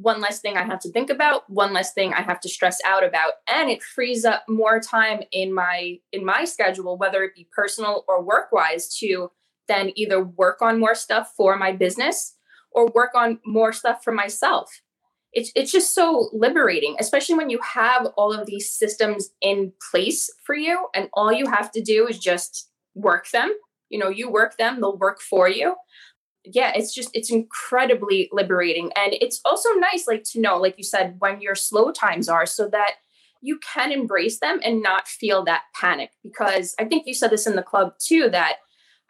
[0.00, 2.78] one less thing I have to think about, one less thing I have to stress
[2.86, 7.34] out about, and it frees up more time in my in my schedule, whether it
[7.34, 9.30] be personal or work wise, to
[9.66, 12.36] then either work on more stuff for my business
[12.70, 14.70] or work on more stuff for myself.
[15.32, 20.30] It's it's just so liberating, especially when you have all of these systems in place
[20.46, 23.52] for you, and all you have to do is just work them.
[23.88, 25.74] You know, you work them, they'll work for you
[26.52, 28.90] yeah it's just it's incredibly liberating.
[28.96, 32.46] And it's also nice like to know like you said when your slow times are
[32.46, 32.94] so that
[33.40, 36.10] you can embrace them and not feel that panic.
[36.22, 38.56] Because i think you said this in the club too that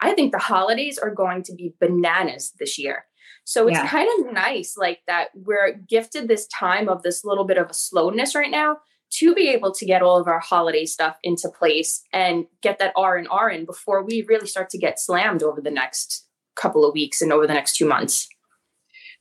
[0.01, 3.05] i think the holidays are going to be bananas this year.
[3.45, 3.87] So it's yeah.
[3.87, 7.73] kind of nice like that we're gifted this time of this little bit of a
[7.73, 8.77] slowness right now
[9.11, 12.93] to be able to get all of our holiday stuff into place and get that
[12.95, 16.27] R and R in before we really start to get slammed over the next
[16.59, 18.27] couple of weeks and over the next two months.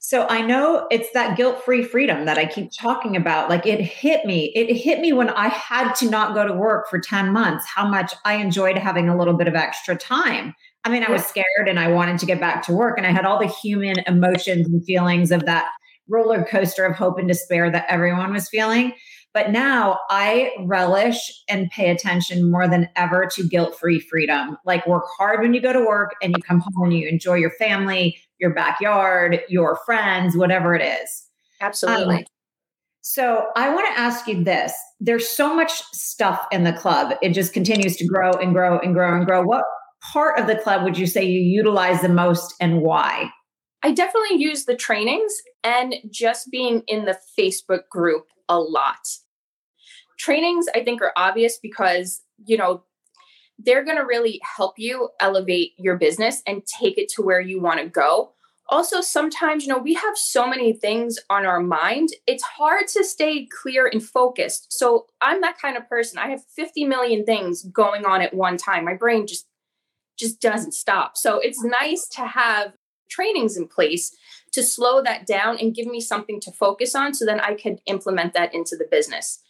[0.01, 3.51] So I know it's that guilt free freedom that I keep talking about.
[3.51, 4.53] Like it hit me.
[4.55, 7.87] It hit me when I had to not go to work for 10 months, how
[7.87, 10.55] much I enjoyed having a little bit of extra time.
[10.85, 13.11] I mean, I was scared and I wanted to get back to work, and I
[13.11, 15.69] had all the human emotions and feelings of that
[16.09, 18.95] roller coaster of hope and despair that everyone was feeling.
[19.35, 24.57] But now I relish and pay attention more than ever to guilt free freedom.
[24.65, 27.35] Like, work hard when you go to work and you come home and you enjoy
[27.35, 31.27] your family, your backyard, your friends, whatever it is.
[31.61, 32.17] Absolutely.
[32.17, 32.25] Um,
[33.03, 37.31] so, I want to ask you this there's so much stuff in the club, it
[37.31, 39.43] just continues to grow and grow and grow and grow.
[39.43, 39.65] What
[40.13, 43.31] part of the club would you say you utilize the most and why?
[43.83, 45.33] I definitely use the trainings
[45.63, 49.09] and just being in the Facebook group a lot.
[50.19, 52.83] Trainings, I think, are obvious because, you know,
[53.59, 57.61] they're going to really help you elevate your business and take it to where you
[57.61, 58.33] want to go.
[58.71, 63.03] Also, sometimes, you know, we have so many things on our mind, it's hard to
[63.03, 64.67] stay clear and focused.
[64.71, 66.19] So, I'm that kind of person.
[66.19, 68.85] I have 50 million things going on at one time.
[68.85, 69.47] My brain just
[70.19, 71.17] just doesn't stop.
[71.17, 72.75] So, it's nice to have
[73.09, 74.15] trainings in place
[74.59, 77.81] to slow that down and give me something to focus on so then I could
[77.87, 79.41] implement that into the business.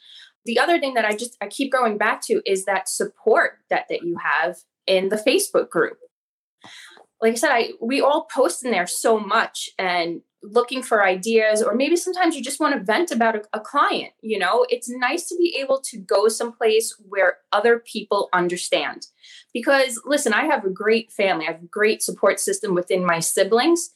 [0.44, 3.86] the other thing that I just I keep going back to is that support that
[3.90, 4.56] that you have
[4.86, 5.98] in the Facebook group.
[7.20, 11.62] Like I said, I we all post in there so much and looking for ideas
[11.62, 14.88] or maybe sometimes you just want to vent about a, a client you know it's
[14.88, 19.08] nice to be able to go someplace where other people understand
[19.52, 23.18] because listen i have a great family i have a great support system within my
[23.18, 23.90] siblings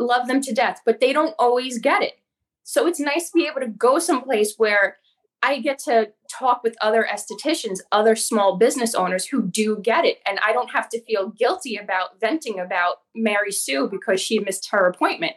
[0.00, 2.18] love them to death but they don't always get it
[2.64, 4.98] so it's nice to be able to go someplace where
[5.42, 10.18] I get to talk with other estheticians, other small business owners who do get it.
[10.26, 14.70] And I don't have to feel guilty about venting about Mary Sue because she missed
[14.70, 15.32] her appointment.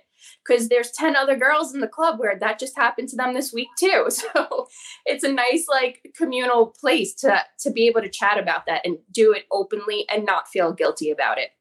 [0.45, 3.53] Because there's 10 other girls in the club where that just happened to them this
[3.53, 4.07] week too.
[4.09, 4.68] So
[5.05, 8.97] it's a nice like communal place to to be able to chat about that and
[9.11, 11.51] do it openly and not feel guilty about it.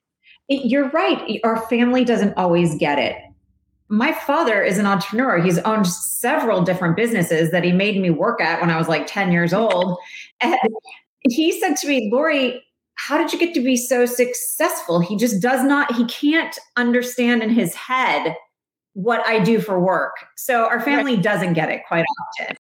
[0.49, 1.41] You're right.
[1.45, 3.17] Our family doesn't always get it
[3.93, 5.39] my father is an entrepreneur.
[5.39, 9.07] He's owned several different businesses that he made me work at when I was like
[9.07, 9.99] 10 years old.
[10.41, 10.57] And
[11.21, 12.65] he said to me, Lori,
[12.95, 15.01] how did you get to be so successful?
[15.01, 18.35] He just does not, he can't understand in his head
[18.95, 20.15] what I do for work.
[20.39, 22.07] So our family doesn't get it quite
[22.41, 22.57] often.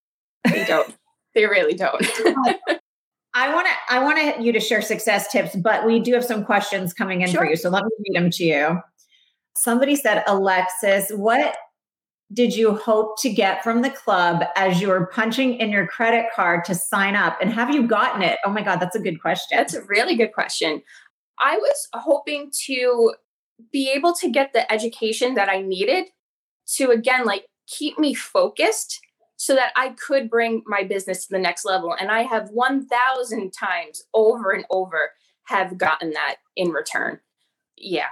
[0.51, 0.95] They don't.
[1.35, 2.07] they really don't.
[3.35, 6.45] I want to I want you to share success tips, but we do have some
[6.45, 7.41] questions coming in sure.
[7.41, 7.57] for you.
[7.57, 8.80] So let me read them to you.
[9.57, 11.57] Somebody said, Alexis, what
[12.33, 16.26] did you hope to get from the club as you were punching in your credit
[16.35, 17.37] card to sign up?
[17.41, 18.39] And have you gotten it?
[18.45, 19.57] Oh my God, that's a good question.
[19.57, 20.83] That's a really good question.
[21.39, 23.14] I was hoping to
[23.70, 26.07] be able to get the education that I needed
[26.76, 29.01] to, again, like keep me focused
[29.43, 31.97] so that I could bring my business to the next level.
[31.99, 35.11] And I have 1,000 times over and over
[35.47, 37.18] have gotten that in return.
[37.76, 38.07] Yeah.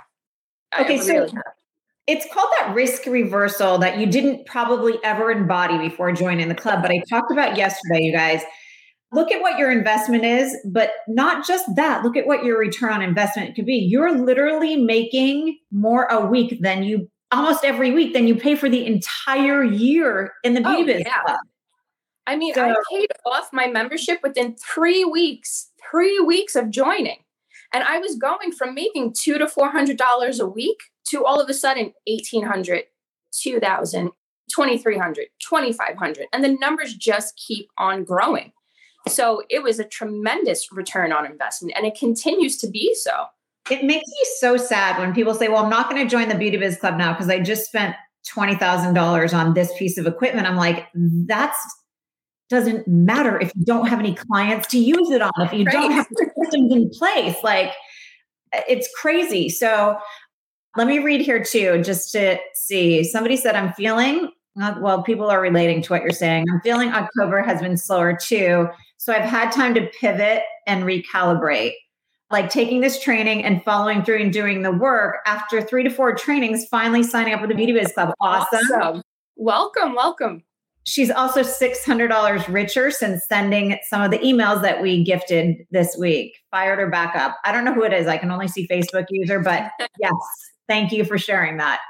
[0.77, 1.29] Okay, so
[2.09, 6.83] it's called that risk reversal that you didn't probably ever embody before joining the club,
[6.83, 8.43] but I talked about yesterday, you guys.
[9.13, 12.03] Look at what your investment is, but not just that.
[12.03, 13.77] Look at what your return on investment could be.
[13.77, 18.69] You're literally making more a week than you almost every week then you pay for
[18.69, 21.23] the entire year in the beauty oh, business yeah.
[21.23, 21.39] club.
[22.27, 27.19] I mean, so, I paid off my membership within three weeks, three weeks of joining.
[27.73, 30.79] And I was going from making two to four hundred dollars a week
[31.11, 32.85] to all of a sudden 1800
[33.33, 34.11] 2000
[34.53, 38.53] 2300 2500 and the numbers just keep on growing
[39.07, 43.27] so it was a tremendous return on investment and it continues to be so
[43.71, 46.35] it makes me so sad when people say well i'm not going to join the
[46.35, 47.95] beauty biz club now because i just spent
[48.29, 50.87] $20000 on this piece of equipment i'm like
[51.27, 51.59] that's
[52.51, 55.73] doesn't matter if you don't have any clients to use it on, if you right.
[55.73, 57.37] don't have systems in place.
[57.45, 57.73] Like
[58.53, 59.49] it's crazy.
[59.49, 59.97] So
[60.77, 63.05] let me read here too, just to see.
[63.05, 66.47] Somebody said, I'm feeling, uh, well, people are relating to what you're saying.
[66.53, 68.69] I'm feeling October has been slower too.
[68.97, 71.75] So I've had time to pivot and recalibrate.
[72.31, 76.15] Like taking this training and following through and doing the work after three to four
[76.15, 78.15] trainings, finally signing up with the Beauty Biz Club.
[78.21, 78.61] Awesome.
[78.81, 79.03] awesome.
[79.37, 80.45] Welcome, welcome.
[80.85, 86.37] She's also $600 richer since sending some of the emails that we gifted this week.
[86.51, 87.37] Fired her back up.
[87.45, 88.07] I don't know who it is.
[88.07, 89.71] I can only see Facebook user, but
[90.01, 90.13] yes,
[90.69, 91.81] thank you for sharing that.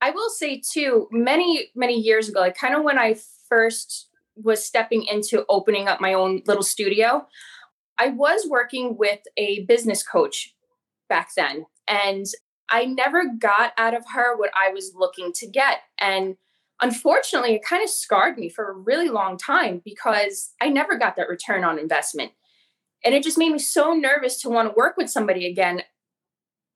[0.00, 3.16] I will say too, many, many years ago, like kind of when I
[3.48, 7.26] first was stepping into opening up my own little studio,
[7.98, 10.54] I was working with a business coach
[11.08, 11.66] back then.
[11.88, 12.26] And
[12.68, 15.78] I never got out of her what I was looking to get.
[15.98, 16.36] And
[16.82, 21.16] unfortunately, it kind of scarred me for a really long time because I never got
[21.16, 22.32] that return on investment.
[23.04, 25.82] And it just made me so nervous to want to work with somebody again.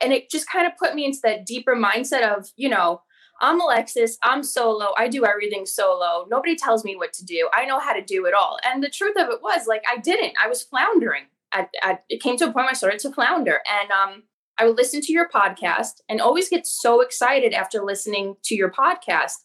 [0.00, 3.02] And it just kind of put me into that deeper mindset of, you know,
[3.40, 6.26] I'm Alexis, I'm solo, I do everything solo.
[6.28, 7.48] Nobody tells me what to do.
[7.54, 8.58] I know how to do it all.
[8.64, 10.34] And the truth of it was, like, I didn't.
[10.42, 11.24] I was floundering.
[11.52, 13.60] At, at, it came to a point where I started to flounder.
[13.68, 14.22] And um,
[14.58, 18.70] I would listen to your podcast and always get so excited after listening to your
[18.70, 19.36] podcast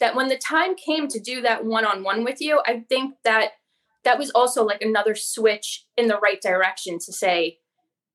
[0.00, 3.14] that when the time came to do that one on one with you, I think
[3.24, 3.50] that
[4.04, 7.58] that was also like another switch in the right direction to say,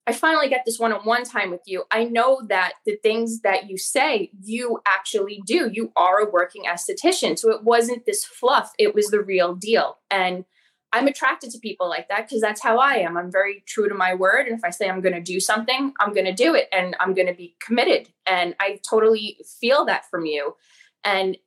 [0.10, 1.84] I finally get this one on one time with you.
[1.92, 5.70] I know that the things that you say, you actually do.
[5.72, 7.38] You are a working esthetician.
[7.38, 10.00] So it wasn't this fluff, it was the real deal.
[10.10, 10.46] And
[10.92, 13.18] I'm attracted to people like that because that's how I am.
[13.18, 14.48] I'm very true to my word.
[14.48, 16.96] And if I say I'm going to do something, I'm going to do it and
[17.00, 18.10] I'm going to be committed.
[18.26, 20.56] And I totally feel that from you.
[21.04, 21.38] And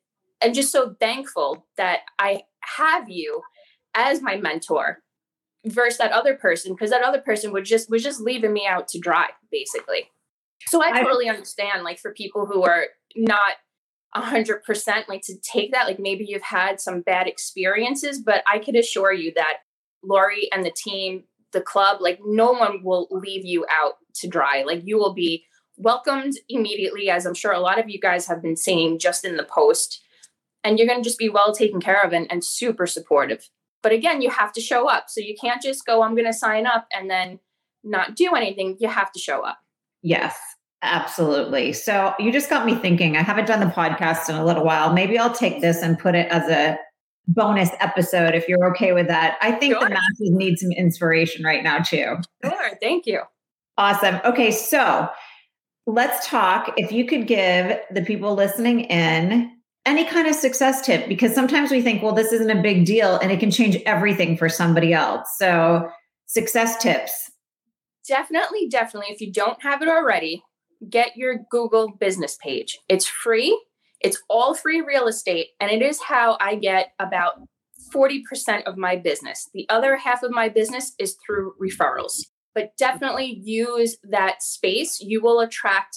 [0.41, 3.43] and just so thankful that I have you
[3.93, 5.03] as my mentor
[5.67, 8.89] versus that other person because that other person would just was just leaving me out
[8.89, 10.11] to dry basically.
[10.67, 12.87] So I totally understand like for people who are
[13.17, 13.55] not
[14.15, 18.77] 100% like to take that like maybe you've had some bad experiences but i could
[18.77, 19.61] assure you that
[20.03, 24.65] lori and the team the club like no one will leave you out to dry.
[24.67, 25.45] Like you will be
[25.79, 29.37] welcomed immediately as i'm sure a lot of you guys have been saying just in
[29.37, 30.01] the post.
[30.65, 33.49] And you're going to just be well taken care of and, and super supportive
[33.83, 36.33] but again you have to show up so you can't just go i'm going to
[36.33, 37.39] sign up and then
[37.85, 39.59] not do anything you have to show up
[40.03, 40.37] yes
[40.83, 41.73] Absolutely.
[41.73, 43.17] So you just got me thinking.
[43.17, 44.93] I haven't done the podcast in a little while.
[44.93, 46.77] Maybe I'll take this and put it as a
[47.29, 49.39] bonus episode if you're okay with that.
[49.41, 49.81] I think sure.
[49.81, 52.17] the masses need some inspiration right now, too.
[52.45, 52.79] Sure.
[52.81, 53.23] Thank you.
[53.79, 54.21] Awesome.
[54.25, 54.51] Okay.
[54.51, 55.09] So
[55.87, 56.75] let's talk.
[56.77, 59.53] If you could give the people listening in
[59.85, 63.17] any kind of success tip, because sometimes we think, well, this isn't a big deal
[63.19, 65.29] and it can change everything for somebody else.
[65.39, 65.89] So,
[66.27, 67.31] success tips.
[68.07, 69.13] Definitely, definitely.
[69.13, 70.43] If you don't have it already,
[70.89, 72.79] get your Google business page.
[72.89, 73.61] It's free,
[74.01, 77.35] it's all free real estate, and it is how I get about
[77.95, 79.49] 40% of my business.
[79.53, 82.25] The other half of my business is through referrals.
[82.55, 85.01] But definitely use that space.
[85.01, 85.97] You will attract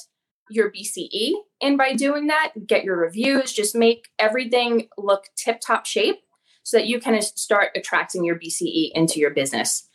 [0.50, 1.34] your BCE.
[1.62, 6.22] And by doing that, get your reviews, just make everything look tip top shape
[6.64, 9.88] so that you can start attracting your BCE into your business.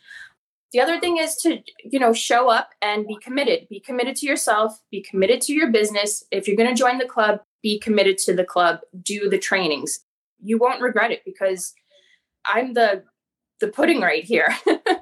[0.71, 3.67] The other thing is to you know show up and be committed.
[3.69, 4.81] Be committed to yourself.
[4.89, 6.23] Be committed to your business.
[6.31, 8.79] If you're going to join the club be committed to the club.
[9.01, 9.99] Do the trainings.
[10.43, 11.73] You won't regret it because
[12.43, 13.03] i'm the
[13.59, 14.47] the pudding right here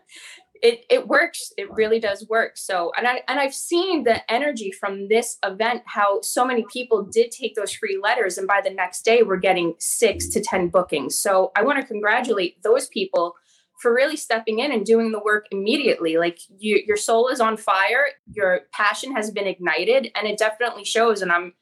[0.62, 4.72] it it works it really does work so and i and i've seen the energy
[4.72, 8.70] from this event how so many people did take those free letters and by the
[8.70, 13.36] next day we're getting 6 to 10 bookings so i want to congratulate those people
[13.80, 16.18] for really stepping in and doing the work immediately.
[16.18, 20.84] Like you, your soul is on fire, your passion has been ignited, and it definitely
[20.84, 21.22] shows.
[21.22, 21.54] And I'm,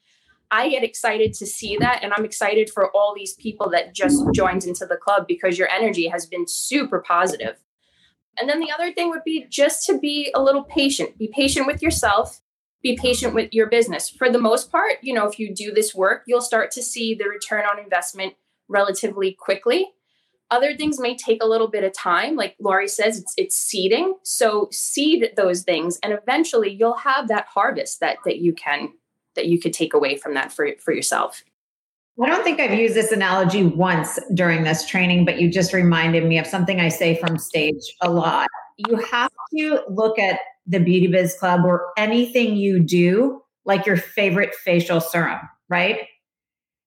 [0.50, 4.22] I get excited to see that, and I'm excited for all these people that just
[4.34, 7.56] joined into the club because your energy has been super positive.
[8.40, 11.18] And then the other thing would be just to be a little patient.
[11.18, 12.40] Be patient with yourself.
[12.82, 14.08] Be patient with your business.
[14.08, 17.14] For the most part, you know, if you do this work, you'll start to see
[17.14, 18.34] the return on investment
[18.68, 19.92] relatively quickly
[20.50, 22.36] other things may take a little bit of time.
[22.36, 24.14] Like Lori says, it's it's seeding.
[24.22, 28.92] So seed those things and eventually you'll have that harvest that that you can
[29.34, 31.44] that you could take away from that for, for yourself.
[32.24, 36.24] I don't think I've used this analogy once during this training, but you just reminded
[36.24, 38.48] me of something I say from stage a lot.
[38.76, 43.96] You have to look at the Beauty Biz Club or anything you do like your
[43.96, 45.38] favorite facial serum,
[45.68, 46.00] right?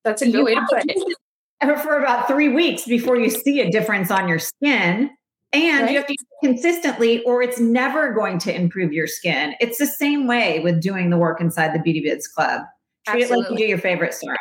[0.04, 3.62] That's a good you way to put it for about three weeks before you see
[3.62, 5.12] a difference on your skin.
[5.54, 5.92] And right.
[5.92, 9.54] you have to consistently, or it's never going to improve your skin.
[9.60, 12.62] It's the same way with doing the work inside the Beauty Biz Club.
[13.08, 13.46] Treat Absolutely.
[13.46, 14.38] it like you do your favorite serum.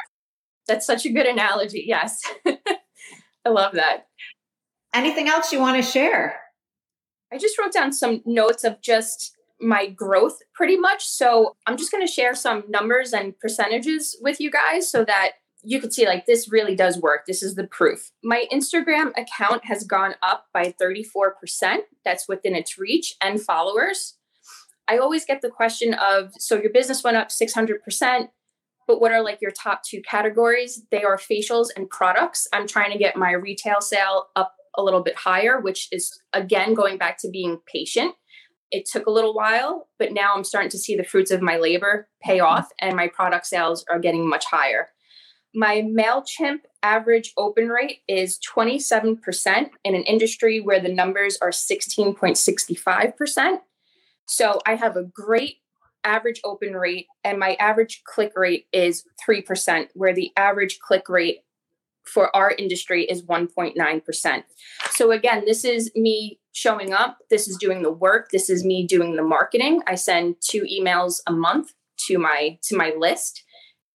[0.66, 1.84] That's such a good analogy.
[1.86, 2.20] Yes.
[2.46, 4.06] I love that.
[4.94, 6.40] Anything else you want to share?
[7.32, 11.06] I just wrote down some notes of just my growth pretty much.
[11.06, 15.32] So I'm just going to share some numbers and percentages with you guys so that
[15.62, 17.26] you could see like this really does work.
[17.26, 18.10] This is the proof.
[18.24, 21.80] My Instagram account has gone up by 34%.
[22.04, 24.16] That's within its reach and followers.
[24.88, 28.28] I always get the question of so your business went up 600%,
[28.90, 30.82] but what are like your top two categories?
[30.90, 32.48] They are facials and products.
[32.52, 36.74] I'm trying to get my retail sale up a little bit higher, which is again
[36.74, 38.16] going back to being patient.
[38.72, 41.56] It took a little while, but now I'm starting to see the fruits of my
[41.56, 42.52] labor pay mm-hmm.
[42.52, 44.88] off and my product sales are getting much higher.
[45.54, 53.58] My MailChimp average open rate is 27% in an industry where the numbers are 16.65%.
[54.26, 55.58] So I have a great
[56.04, 61.38] average open rate, and my average click rate is 3%, where the average click rate
[62.04, 64.42] for our industry is 1.9%.
[64.90, 68.86] So again, this is me showing up, this is doing the work, this is me
[68.86, 69.82] doing the marketing.
[69.86, 71.72] I send two emails a month
[72.06, 73.44] to my to my list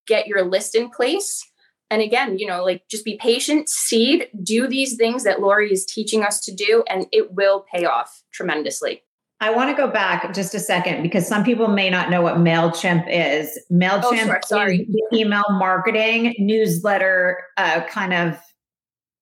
[0.07, 1.43] get your list in place.
[1.89, 5.85] And again, you know, like just be patient, seed, do these things that Lori is
[5.85, 9.03] teaching us to do, and it will pay off tremendously.
[9.41, 12.35] I want to go back just a second because some people may not know what
[12.35, 13.59] MailChimp is.
[13.71, 14.39] MailChimp oh, sure.
[14.45, 14.87] Sorry.
[15.13, 18.39] email marketing newsletter uh, kind of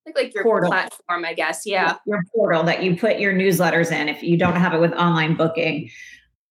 [0.06, 0.70] like, like your portal.
[0.70, 1.62] platform, I guess.
[1.64, 1.96] Yeah.
[2.06, 5.34] Your portal that you put your newsletters in if you don't have it with online
[5.34, 5.90] booking.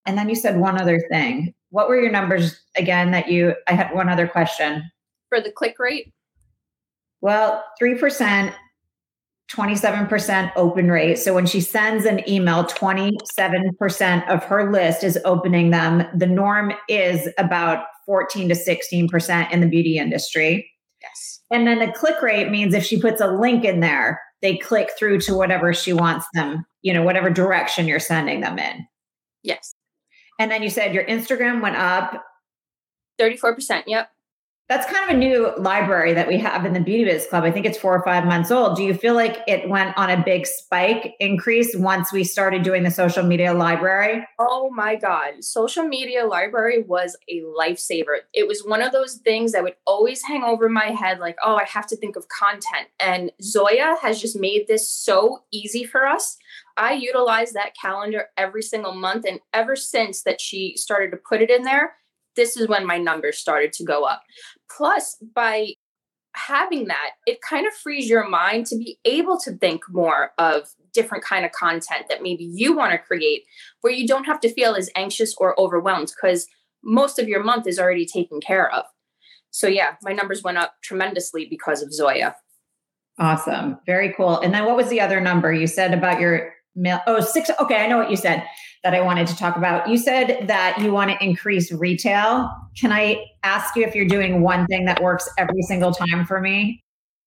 [0.06, 1.54] And then you said one other thing.
[1.70, 4.84] What were your numbers again that you I had one other question.
[5.30, 6.12] For the click rate?
[7.22, 8.54] Well, 3%,
[9.54, 11.20] 27% open rate.
[11.20, 16.04] So when she sends an email, 27% of her list is opening them.
[16.16, 20.70] The norm is about 14 to 16% in the beauty industry.
[21.02, 21.42] Yes.
[21.52, 24.90] And then the click rate means if she puts a link in there, they click
[24.98, 28.86] through to whatever she wants them, you know, whatever direction you're sending them in.
[29.44, 29.76] Yes.
[30.40, 32.24] And then you said your Instagram went up
[33.20, 33.84] 34%.
[33.86, 34.10] Yep
[34.70, 37.44] that's kind of a new library that we have in the Beauty Biz Club.
[37.44, 38.78] I think it's four or five months old.
[38.78, 42.84] Do you feel like it went on a big spike increase once we started doing
[42.84, 44.26] the social media library?
[44.40, 45.44] Oh my God.
[45.44, 48.20] Social media library was a lifesaver.
[48.34, 51.56] It was one of those things that would always hang over my head like, oh,
[51.56, 52.88] I have to think of content.
[53.02, 56.38] And Zoya has just made this so easy for us.
[56.78, 59.26] I utilize that calendar every single month.
[59.28, 61.96] And ever since that she started to put it in there,
[62.36, 64.24] this is when my numbers started to go up.
[64.76, 65.74] Plus, by
[66.36, 70.70] having that, it kind of frees your mind to be able to think more of
[70.94, 73.44] different kind of content that maybe you want to create
[73.82, 76.48] where you don't have to feel as anxious or overwhelmed because
[76.84, 78.86] most of your month is already taken care of.
[79.52, 82.36] So yeah, my numbers went up tremendously because of Zoya.
[83.20, 83.78] Awesome.
[83.86, 84.40] Very cool.
[84.40, 87.02] And then what was the other number you said about your mail?
[87.08, 87.50] Oh, six.
[87.60, 87.78] Okay.
[87.78, 88.44] I know what you said
[88.84, 89.88] that I wanted to talk about.
[89.88, 92.50] You said that you want to increase retail.
[92.80, 96.42] Can I ask you if you're doing one thing that works every single time for
[96.42, 96.84] me?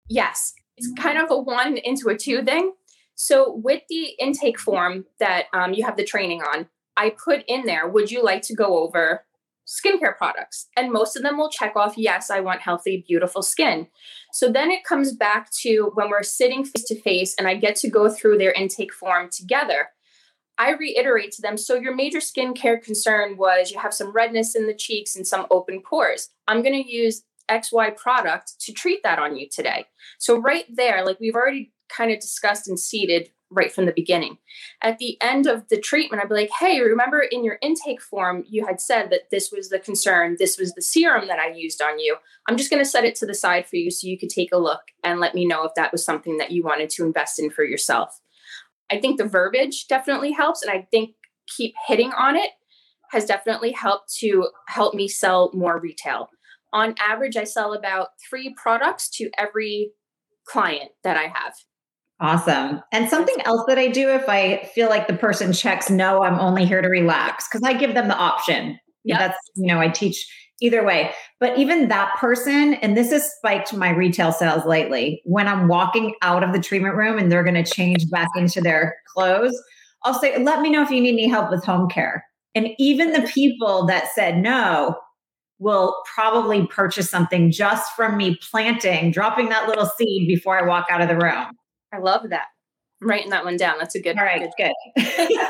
[0.09, 0.53] Yes.
[0.75, 2.73] It's kind of a one into a two thing.
[3.15, 6.67] So, with the intake form that um, you have the training on,
[6.97, 9.25] I put in there, would you like to go over
[9.67, 10.67] skincare products?
[10.75, 13.87] And most of them will check off, yes, I want healthy, beautiful skin.
[14.33, 17.75] So then it comes back to when we're sitting face to face and I get
[17.77, 19.89] to go through their intake form together.
[20.57, 24.65] I reiterate to them so your major skincare concern was you have some redness in
[24.65, 26.29] the cheeks and some open pores.
[26.47, 29.85] I'm going to use XY product to treat that on you today.
[30.19, 34.37] So, right there, like we've already kind of discussed and seeded right from the beginning.
[34.81, 38.43] At the end of the treatment, I'd be like, hey, remember in your intake form,
[38.47, 41.81] you had said that this was the concern, this was the serum that I used
[41.81, 42.17] on you.
[42.47, 44.51] I'm just going to set it to the side for you so you could take
[44.51, 47.39] a look and let me know if that was something that you wanted to invest
[47.39, 48.19] in for yourself.
[48.91, 50.61] I think the verbiage definitely helps.
[50.61, 51.11] And I think
[51.55, 52.51] keep hitting on it
[53.11, 56.29] has definitely helped to help me sell more retail.
[56.73, 59.91] On average, I sell about three products to every
[60.45, 61.53] client that I have.
[62.19, 62.81] Awesome.
[62.91, 66.39] And something else that I do if I feel like the person checks no, I'm
[66.39, 68.79] only here to relax, because I give them the option.
[69.03, 69.19] Yeah.
[69.19, 70.27] That's, you know, I teach
[70.59, 71.13] either way.
[71.39, 76.15] But even that person, and this has spiked my retail sales lately, when I'm walking
[76.23, 79.55] out of the treatment room and they're going to change back into their clothes,
[80.03, 82.25] I'll say, let me know if you need any help with home care.
[82.55, 84.97] And even the people that said no
[85.59, 90.87] will probably purchase something just from me planting, dropping that little seed before I walk
[90.89, 91.45] out of the room.
[91.93, 92.47] I love that.
[93.01, 93.75] I'm writing that one down.
[93.79, 94.17] That's a good.
[94.17, 94.73] All right, good.
[94.97, 95.37] good.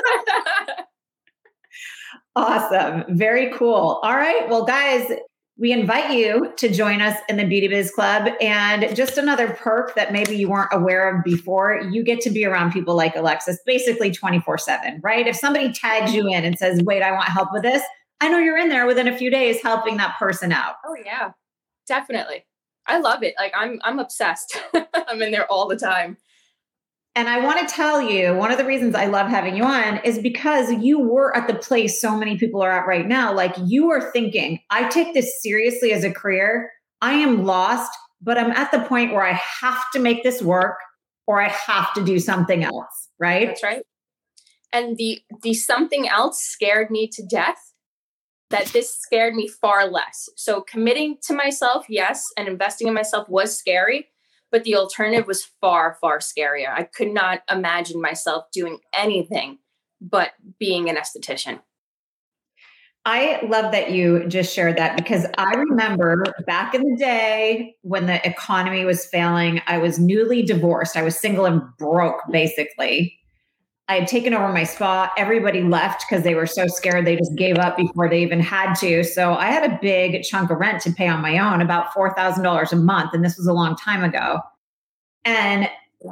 [2.36, 3.04] awesome.
[3.16, 4.00] Very cool.
[4.02, 4.48] All right.
[4.48, 5.10] Well, guys,
[5.58, 8.32] we invite you to join us in the Beauty Biz Club.
[8.40, 12.44] And just another perk that maybe you weren't aware of before, you get to be
[12.44, 15.26] around people like Alexis basically 24 7, right?
[15.26, 17.82] If somebody tags you in and says, wait, I want help with this,
[18.20, 20.76] I know you're in there within a few days helping that person out.
[20.86, 21.32] Oh, yeah,
[21.88, 22.44] definitely.
[22.86, 23.34] I love it.
[23.36, 24.60] Like I'm, I'm obsessed.
[25.08, 26.16] I'm in there all the time.
[27.18, 29.98] And I want to tell you, one of the reasons I love having you on
[30.04, 33.34] is because you were at the place so many people are at right now.
[33.34, 36.70] Like you are thinking, I take this seriously as a career.
[37.02, 37.90] I am lost,
[38.22, 40.76] but I'm at the point where I have to make this work
[41.26, 43.08] or I have to do something else.
[43.18, 43.48] Right.
[43.48, 43.82] That's right.
[44.72, 47.58] And the the something else scared me to death.
[48.50, 50.28] That this scared me far less.
[50.36, 54.06] So committing to myself, yes, and investing in myself was scary
[54.50, 56.72] but the alternative was far, far scarier.
[56.72, 59.58] I could not imagine myself doing anything
[60.00, 61.60] but being an esthetician.
[63.04, 68.06] I love that you just shared that because I remember back in the day when
[68.06, 70.96] the economy was failing, I was newly divorced.
[70.96, 73.18] I was single and broke, basically.
[73.88, 75.10] I had taken over my spa.
[75.16, 78.74] Everybody left because they were so scared they just gave up before they even had
[78.74, 79.02] to.
[79.02, 82.72] So I had a big chunk of rent to pay on my own, about $4,000
[82.72, 83.14] a month.
[83.14, 84.40] And this was a long time ago.
[85.24, 85.70] And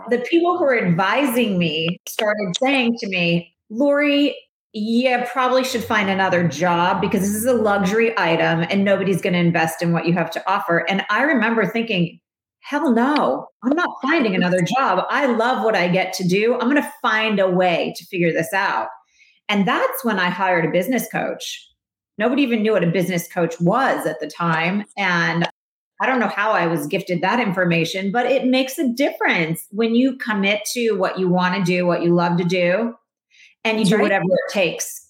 [0.09, 4.35] the people who were advising me started saying to me, Lori,
[4.73, 9.33] you probably should find another job because this is a luxury item and nobody's going
[9.33, 10.79] to invest in what you have to offer.
[10.89, 12.21] And I remember thinking,
[12.67, 15.05] hell no, I'm not finding another job.
[15.09, 16.55] I love what I get to do.
[16.55, 18.89] I'm going to find a way to figure this out.
[19.49, 21.65] And that's when I hired a business coach.
[22.19, 24.85] Nobody even knew what a business coach was at the time.
[24.97, 25.49] And
[26.01, 29.95] I don't know how I was gifted that information, but it makes a difference when
[29.95, 32.95] you commit to what you want to do, what you love to do,
[33.65, 35.09] and you do whatever it takes.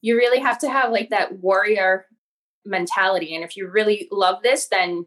[0.00, 2.06] You really have to have like that warrior
[2.64, 3.34] mentality.
[3.34, 5.06] And if you really love this, then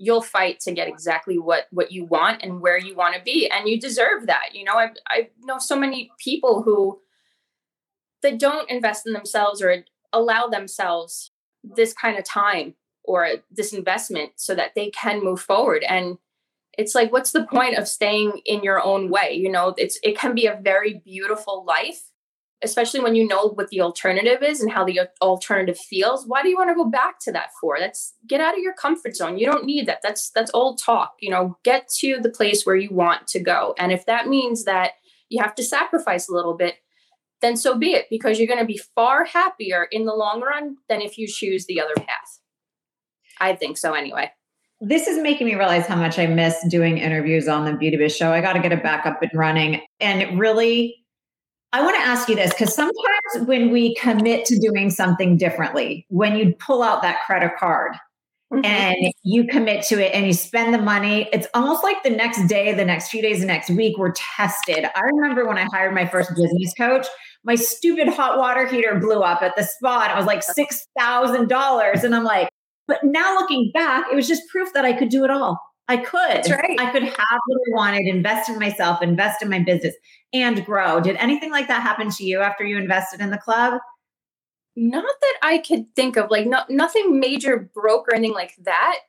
[0.00, 3.48] you'll fight to get exactly what what you want and where you want to be
[3.50, 4.72] and you deserve that you know?
[4.72, 6.98] I i know so many people who
[8.22, 11.32] that don't invest in themselves or allow themselves
[11.62, 12.74] this kind of time
[13.04, 16.16] or this investment so that they can move forward and
[16.78, 19.74] it's like what's the point of staying in your own way you know?
[19.76, 22.09] It's it can be a very beautiful life
[22.62, 26.48] especially when you know what the alternative is and how the alternative feels why do
[26.48, 27.78] you want to go back to that for?
[27.78, 29.38] That's get out of your comfort zone.
[29.38, 30.00] You don't need that.
[30.02, 33.74] That's that's old talk you know get to the place where you want to go.
[33.78, 34.92] And if that means that
[35.28, 36.76] you have to sacrifice a little bit
[37.40, 40.76] then so be it because you're going to be far happier in the long run
[40.88, 42.40] than if you choose the other path.
[43.40, 44.30] I think so anyway.
[44.82, 48.16] This is making me realize how much I miss doing interviews on the Beauty Biz
[48.16, 48.32] show.
[48.32, 49.82] I got to get it back up and running.
[50.00, 50.99] And really,
[51.72, 56.04] I want to ask you this because sometimes when we commit to doing something differently,
[56.08, 57.92] when you pull out that credit card
[58.52, 58.64] mm-hmm.
[58.64, 62.48] and you commit to it and you spend the money, it's almost like the next
[62.48, 64.84] day, the next few days, the next week, we're tested.
[64.84, 67.06] I remember when I hired my first business coach,
[67.44, 70.10] my stupid hot water heater blew up at the spot.
[70.10, 72.04] It was like $6,000.
[72.04, 72.48] And I'm like,
[72.88, 75.60] but now looking back, it was just proof that I could do it all.
[75.90, 76.48] I could.
[76.48, 76.78] Right.
[76.78, 79.96] I could have what I wanted, invest in myself, invest in my business,
[80.32, 81.00] and grow.
[81.00, 83.80] Did anything like that happen to you after you invested in the club?
[84.76, 86.30] Not that I could think of.
[86.30, 89.00] Like, no, nothing major broke or anything like that.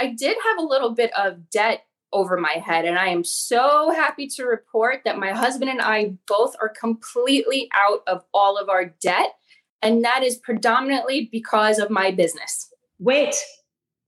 [0.00, 3.92] I did have a little bit of debt over my head, and I am so
[3.92, 8.68] happy to report that my husband and I both are completely out of all of
[8.68, 9.34] our debt.
[9.80, 12.68] And that is predominantly because of my business.
[12.98, 13.36] Wait,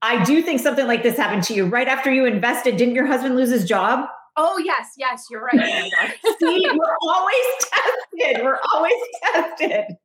[0.01, 2.77] I do think something like this happened to you right after you invested.
[2.77, 4.07] Didn't your husband lose his job?
[4.37, 5.91] Oh yes, yes, you're right.
[6.25, 8.43] Oh See, we're always tested.
[8.43, 8.93] We're always
[9.33, 9.97] tested.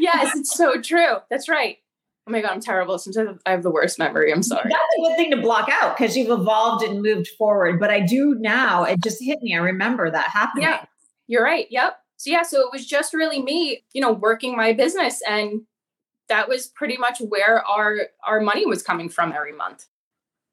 [0.00, 1.18] Yes, it's so true.
[1.30, 1.76] That's right.
[2.28, 2.98] Oh my god, I'm terrible.
[2.98, 4.32] Sometimes I have the worst memory.
[4.32, 4.68] I'm sorry.
[4.68, 7.78] That's a good thing to block out because you've evolved and moved forward.
[7.78, 8.82] But I do now.
[8.82, 9.54] It just hit me.
[9.54, 10.64] I remember that happening.
[10.64, 10.84] Yeah,
[11.28, 11.66] you're right.
[11.70, 11.96] Yep.
[12.16, 15.60] So yeah, so it was just really me, you know, working my business and
[16.28, 19.86] that was pretty much where our our money was coming from every month.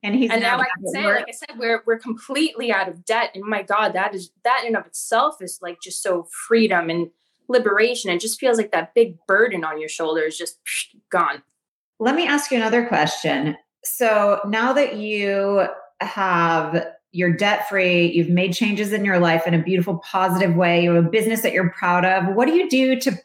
[0.04, 1.20] And he's and now, I can say, work.
[1.20, 3.32] like I said, we're we're completely out of debt.
[3.34, 7.10] And my God, that is that in of itself is like just so freedom and
[7.48, 8.12] liberation.
[8.12, 10.60] It just feels like that big burden on your shoulders just
[11.10, 11.42] gone.
[12.00, 13.56] Let me ask you another question.
[13.86, 15.68] So now that you
[16.02, 20.84] have you're debt free, you've made changes in your life in a beautiful, positive way,
[20.84, 22.36] you have a business that you're proud of.
[22.36, 23.18] What do you do to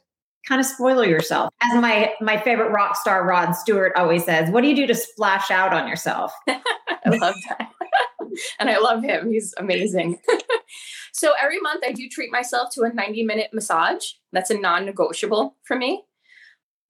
[0.49, 1.53] kind of spoil yourself.
[1.61, 4.95] As my my favorite rock star Rod Stewart always says, what do you do to
[4.95, 6.33] splash out on yourself?
[6.49, 6.61] I
[7.07, 7.71] love that.
[8.59, 9.31] and I love him.
[9.31, 10.19] He's amazing.
[11.13, 14.05] so every month I do treat myself to a 90 minute massage.
[14.33, 16.03] That's a non-negotiable for me.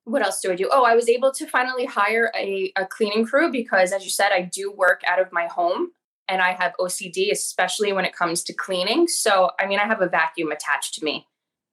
[0.04, 0.70] What else do I do?
[0.72, 4.30] Oh, I was able to finally hire a, a cleaning crew because as you said,
[4.32, 5.88] I do work out of my home
[6.28, 9.08] and I have OCD, especially when it comes to cleaning.
[9.08, 11.26] So, I mean, I have a vacuum attached to me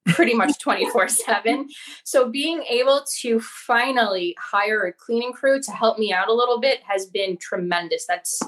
[0.06, 1.68] pretty much 24 7.
[2.04, 6.60] So being able to finally hire a cleaning crew to help me out a little
[6.60, 8.06] bit has been tremendous.
[8.06, 8.40] That's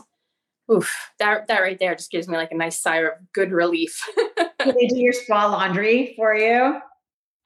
[0.71, 4.03] oof, that that right there just gives me like a nice sigh of good relief.
[4.65, 6.81] do they do your spa laundry for you?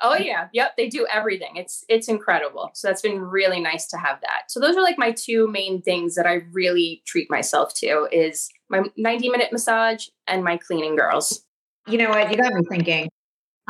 [0.04, 1.52] Oh yeah, yep, they do everything.
[1.54, 2.70] It's it's incredible.
[2.74, 4.50] So that's been really nice to have that.
[4.50, 8.50] So those are like my two main things that I really treat myself to is
[8.68, 11.44] my 90 minute massage and my cleaning girls.
[11.86, 12.30] You know what?
[12.30, 13.08] You got me thinking.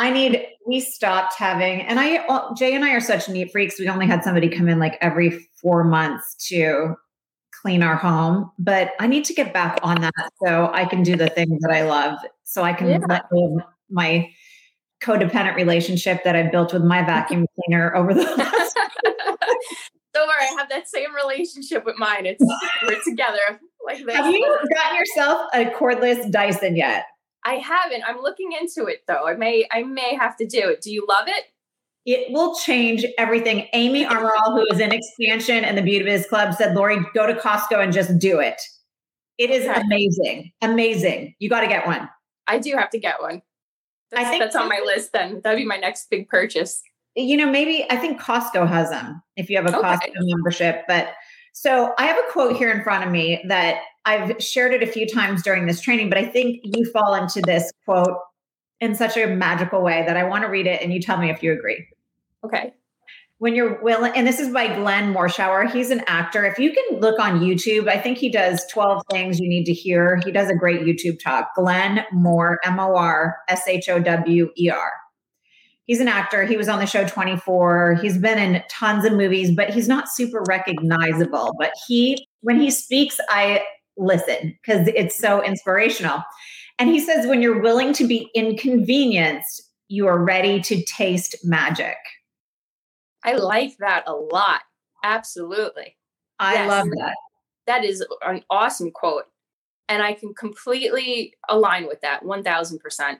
[0.02, 3.78] I need, we stopped having, and I, uh, Jay and I are such neat freaks.
[3.78, 6.96] We only had somebody come in like every four months to
[7.62, 10.12] clean our home, but I need to get back on that
[10.44, 12.18] so I can do the things that I love.
[12.42, 12.98] So I can yeah.
[13.08, 14.28] let go of my
[15.00, 18.76] codependent relationship that I built with my vacuum cleaner over the last.
[20.14, 22.26] Don't worry, I have that same relationship with mine.
[22.26, 22.44] It's
[22.82, 24.16] we're together like this.
[24.16, 27.04] Have you gotten yourself a cordless Dyson yet?
[27.44, 28.04] I haven't.
[28.06, 29.26] I'm looking into it though.
[29.26, 30.80] I may I may have to do it.
[30.80, 31.44] Do you love it?
[32.04, 33.68] It will change everything.
[33.74, 37.34] Amy Armorall, who is in expansion and the Beauty Biz Club, said, Lori, go to
[37.34, 38.60] Costco and just do it.
[39.38, 39.80] It is okay.
[39.80, 40.52] amazing.
[40.62, 41.34] Amazing.
[41.38, 42.08] You got to get one.
[42.48, 43.40] I do have to get one.
[44.10, 45.40] That's, I think that's on my list then.
[45.42, 46.82] That'd be my next big purchase.
[47.14, 49.86] You know, maybe I think Costco has them if you have a okay.
[49.86, 50.82] Costco membership.
[50.88, 51.14] But
[51.52, 54.86] so I have a quote here in front of me that I've shared it a
[54.86, 58.16] few times during this training, but I think you fall into this quote
[58.80, 61.30] in such a magical way that I want to read it and you tell me
[61.30, 61.86] if you agree.
[62.44, 62.72] Okay.
[63.38, 65.68] when you're willing, and this is by Glenn Morshower.
[65.68, 66.44] He's an actor.
[66.44, 69.72] If you can look on YouTube, I think he does 12 things you need to
[69.72, 70.20] hear.
[70.24, 71.52] He does a great YouTube talk.
[71.56, 74.92] Glenn Moore, M O R S H O W E R.
[75.92, 76.46] He's an actor.
[76.46, 77.98] He was on the show 24.
[78.00, 81.54] He's been in tons of movies, but he's not super recognizable.
[81.58, 83.62] But he, when he speaks, I
[83.98, 86.22] listen because it's so inspirational.
[86.78, 91.98] And he says, when you're willing to be inconvenienced, you are ready to taste magic.
[93.22, 94.62] I like that a lot.
[95.04, 95.98] Absolutely.
[96.38, 96.68] I yes.
[96.70, 97.16] love that.
[97.66, 99.24] That is an awesome quote.
[99.90, 103.18] And I can completely align with that 1000%.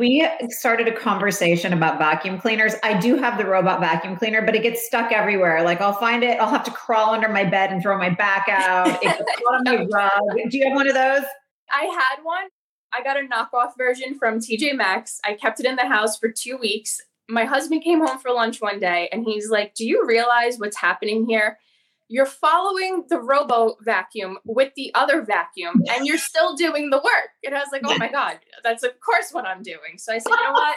[0.00, 2.74] We started a conversation about vacuum cleaners.
[2.82, 5.62] I do have the robot vacuum cleaner, but it gets stuck everywhere.
[5.62, 8.48] Like I'll find it, I'll have to crawl under my bed and throw my back
[8.48, 8.88] out.
[8.88, 9.22] It gets
[9.52, 10.50] on my rug.
[10.50, 11.24] Do you have one of those?
[11.70, 12.48] I had one.
[12.92, 15.20] I got a knockoff version from TJ Maxx.
[15.22, 18.60] I kept it in the house for two weeks my husband came home for lunch
[18.60, 21.58] one day and he's like, Do you realize what's happening here?
[22.10, 27.30] You're following the robo vacuum with the other vacuum and you're still doing the work.
[27.44, 29.96] And I was like, Oh my God, that's of course what I'm doing.
[29.96, 30.76] So I said, You know what?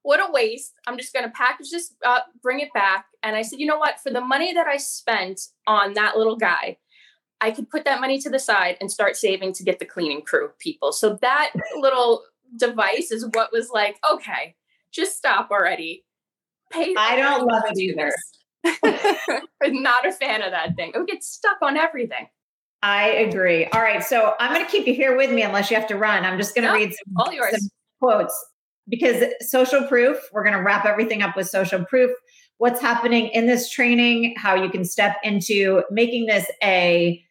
[0.00, 0.72] What a waste.
[0.86, 3.04] I'm just going to package this up, bring it back.
[3.22, 4.00] And I said, You know what?
[4.00, 6.78] For the money that I spent on that little guy,
[7.42, 10.22] I could put that money to the side and start saving to get the cleaning
[10.22, 10.92] crew people.
[10.92, 12.22] So that little
[12.56, 14.54] device is what was like, okay,
[14.90, 16.04] just stop already.
[16.70, 18.12] Pay I don't love it either.
[18.64, 20.92] Not a fan of that thing.
[20.94, 22.28] It would get stuck on everything.
[22.82, 23.66] I agree.
[23.66, 24.02] All right.
[24.02, 26.24] So I'm going to keep you here with me unless you have to run.
[26.24, 27.52] I'm just going to no, read some, all yours.
[27.52, 27.68] Some
[28.00, 28.46] quotes
[28.88, 32.10] because social proof, we're going to wrap everything up with social proof.
[32.58, 37.22] What's happening in this training, how you can step into making this a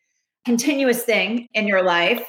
[0.46, 2.26] continuous thing in your life.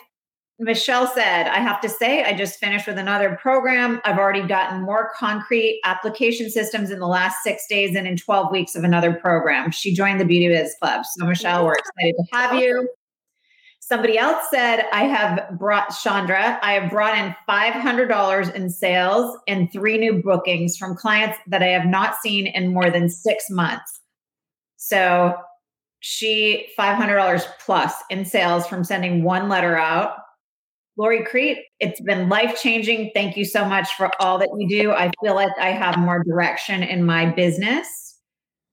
[0.62, 4.00] Michelle said, I have to say, I just finished with another program.
[4.04, 8.52] I've already gotten more concrete application systems in the last six days and in 12
[8.52, 9.72] weeks of another program.
[9.72, 11.04] She joined the Beauty Biz Club.
[11.04, 12.88] So, Michelle, we're excited to have you.
[13.80, 19.70] Somebody else said, I have brought Chandra, I have brought in $500 in sales and
[19.72, 24.00] three new bookings from clients that I have not seen in more than six months.
[24.76, 25.34] So,
[25.98, 30.21] she $500 plus in sales from sending one letter out
[30.98, 33.10] Lori Crete, it's been life changing.
[33.14, 34.92] Thank you so much for all that you do.
[34.92, 38.18] I feel like I have more direction in my business.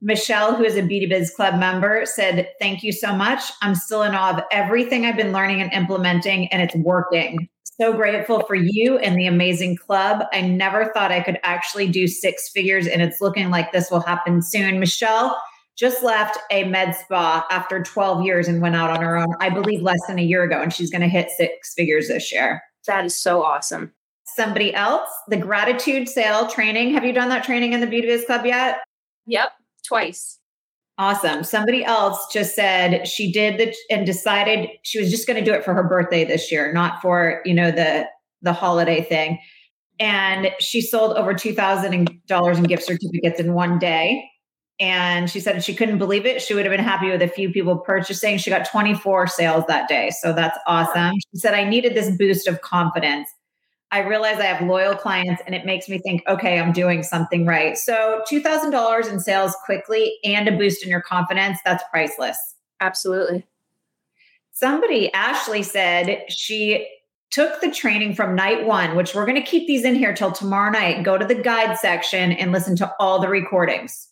[0.02, 3.42] Michelle, who is a Beauty Biz Club member, said, Thank you so much.
[3.62, 7.50] I'm still in awe of everything I've been learning and implementing, and it's working.
[7.64, 10.26] So grateful for you and the amazing club.
[10.34, 14.02] I never thought I could actually do six figures, and it's looking like this will
[14.02, 14.80] happen soon.
[14.80, 15.42] Michelle,
[15.80, 19.50] just left a med spa after 12 years and went out on her own, I
[19.50, 22.62] believe less than a year ago, and she's going to hit six figures this year.
[22.86, 23.94] That is so awesome.
[24.26, 26.94] Somebody else, the gratitude sale training.
[26.94, 28.80] Have you done that training in the Beauty Biz Club yet?
[29.26, 29.52] Yep,
[29.88, 30.38] twice.
[30.98, 31.46] Awesome.
[31.46, 35.56] Somebody else just said she did the and decided she was just going to do
[35.56, 38.06] it for her birthday this year, not for, you know, the
[38.42, 39.40] the holiday thing.
[40.02, 44.30] And she sold over $2,000 in gift certificates in one day
[44.80, 46.42] and she said she couldn't believe it.
[46.42, 48.38] She would have been happy with a few people purchasing.
[48.38, 50.10] She got 24 sales that day.
[50.22, 51.14] So that's awesome.
[51.32, 53.30] She said, I needed this boost of confidence.
[53.92, 57.46] I realize I have loyal clients and it makes me think, okay, I'm doing something
[57.46, 57.78] right.
[57.78, 62.38] So $2,000 in sales quickly and a boost in your confidence, that's priceless.
[62.80, 63.46] Absolutely.
[64.52, 66.88] Somebody, Ashley said she
[67.32, 70.32] took the training from night one, which we're going to keep these in here till
[70.32, 71.04] tomorrow night.
[71.04, 74.10] Go to the guide section and listen to all the recordings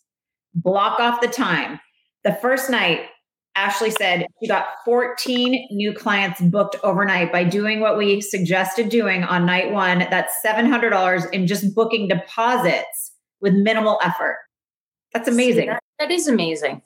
[0.54, 1.80] block off the time.
[2.24, 3.06] The first night,
[3.54, 9.24] Ashley said she got 14 new clients booked overnight by doing what we suggested doing
[9.24, 10.06] on night one.
[10.10, 14.38] That's $700 in just booking deposits with minimal effort.
[15.12, 15.66] That's amazing.
[15.66, 16.82] That, that is amazing.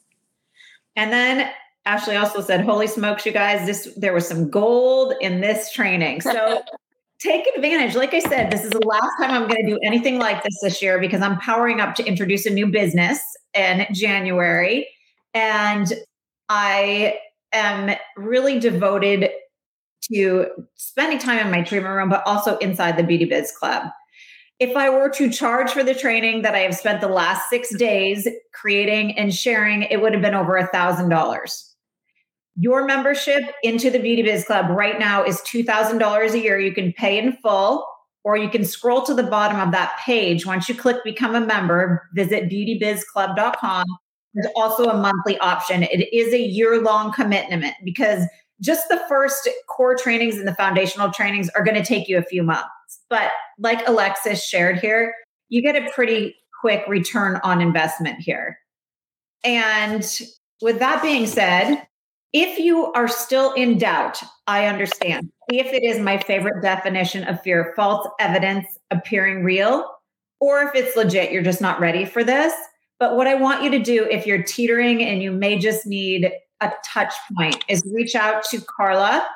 [0.96, 1.50] And then
[1.84, 3.66] Ashley also said, "Holy smokes, you guys!
[3.66, 6.62] This there was some gold in this training." So
[7.22, 7.94] take advantage.
[7.94, 10.58] Like I said, this is the last time I'm going to do anything like this
[10.62, 13.20] this year because I'm powering up to introduce a new business
[13.54, 14.88] in January.
[15.34, 15.92] And
[16.48, 17.18] I
[17.52, 19.30] am really devoted
[20.12, 23.84] to spending time in my treatment room, but also inside the Beauty Biz Club.
[24.58, 27.74] If I were to charge for the training that I have spent the last six
[27.76, 31.71] days creating and sharing, it would have been over a thousand dollars.
[32.56, 36.60] Your membership into the Beauty Biz Club right now is $2,000 a year.
[36.60, 37.86] You can pay in full
[38.24, 40.46] or you can scroll to the bottom of that page.
[40.46, 43.86] Once you click become a member, visit beautybizclub.com.
[44.34, 45.82] There's also a monthly option.
[45.82, 48.24] It is a year long commitment because
[48.60, 52.22] just the first core trainings and the foundational trainings are going to take you a
[52.22, 52.68] few months.
[53.10, 55.14] But like Alexis shared here,
[55.48, 58.56] you get a pretty quick return on investment here.
[59.44, 60.08] And
[60.62, 61.86] with that being said,
[62.32, 65.30] if you are still in doubt, I understand.
[65.48, 69.86] If it is my favorite definition of fear, false evidence appearing real,
[70.40, 72.54] or if it's legit, you're just not ready for this.
[72.98, 76.30] But what I want you to do if you're teetering and you may just need
[76.60, 79.26] a touch point is reach out to Carla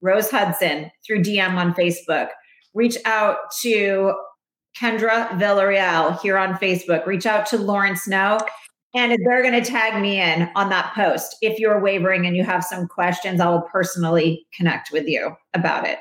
[0.00, 2.28] Rose Hudson through DM on Facebook.
[2.72, 4.14] Reach out to
[4.78, 7.04] Kendra Villarreal here on Facebook.
[7.04, 8.38] Reach out to Lauren Snow
[8.94, 11.36] and they're going to tag me in on that post.
[11.40, 15.86] If you're wavering and you have some questions, I will personally connect with you about
[15.86, 15.98] it.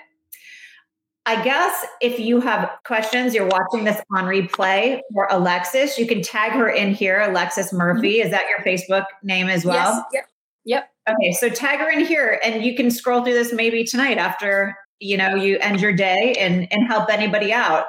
[1.26, 6.24] I guess if you have questions, you're watching this on replay for Alexis, you can
[6.24, 8.18] tag her in here, Alexis Murphy.
[8.18, 8.26] Mm-hmm.
[8.26, 10.08] Is that your Facebook name as well?
[10.12, 10.24] Yes.
[10.26, 10.26] Yep.
[10.66, 10.90] Yep.
[11.10, 14.76] Okay, so tag her in here and you can scroll through this maybe tonight after,
[15.00, 17.86] you know, you end your day and and help anybody out.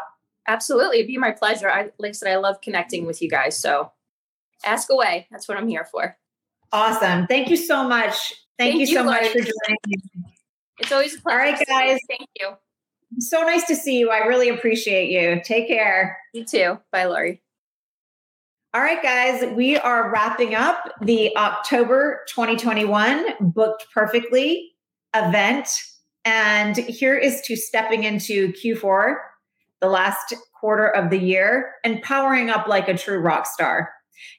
[0.47, 0.99] Absolutely.
[0.99, 1.71] It'd be my pleasure.
[1.71, 3.59] I like I said, I love connecting with you guys.
[3.59, 3.91] So
[4.65, 5.27] ask away.
[5.31, 6.17] That's what I'm here for.
[6.73, 7.27] Awesome.
[7.27, 8.15] Thank you so much.
[8.59, 9.97] Thank, Thank you, you, so much for joining me.
[10.79, 11.39] It's always a pleasure.
[11.39, 11.99] All right, guys.
[12.09, 12.51] Thank you.
[13.19, 14.11] So nice to see you.
[14.11, 15.41] I really appreciate you.
[15.43, 16.17] Take care.
[16.33, 16.79] You too.
[16.93, 17.43] Bye, Lori.
[18.73, 24.71] All right, guys, we are wrapping up the October 2021 Booked Perfectly
[25.15, 25.69] event.
[26.25, 29.15] And here is to stepping into Q4,
[29.81, 33.91] the last quarter of the year, and powering up like a true rock star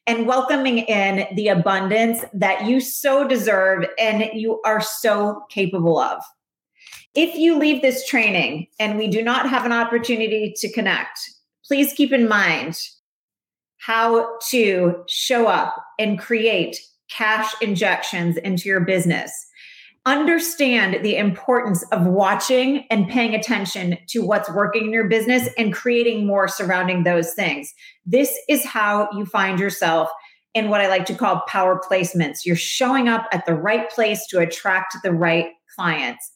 [0.07, 6.21] and welcoming in the abundance that you so deserve and you are so capable of.
[7.13, 11.19] If you leave this training and we do not have an opportunity to connect,
[11.65, 12.77] please keep in mind
[13.77, 16.79] how to show up and create
[17.09, 19.31] cash injections into your business.
[20.07, 25.73] Understand the importance of watching and paying attention to what's working in your business and
[25.73, 27.71] creating more surrounding those things.
[28.03, 30.09] This is how you find yourself
[30.55, 32.39] in what I like to call power placements.
[32.45, 36.31] You're showing up at the right place to attract the right clients.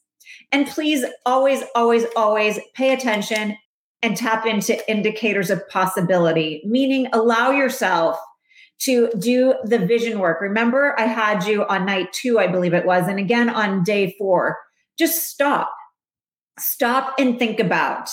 [0.52, 3.58] And please always, always, always pay attention
[4.04, 8.20] and tap into indicators of possibility, meaning allow yourself
[8.82, 10.42] to do the vision work.
[10.42, 14.16] Remember, I had you on night two, I believe it was, and again on day
[14.18, 14.58] four.
[14.98, 15.72] Just stop.
[16.60, 18.10] Stop and think about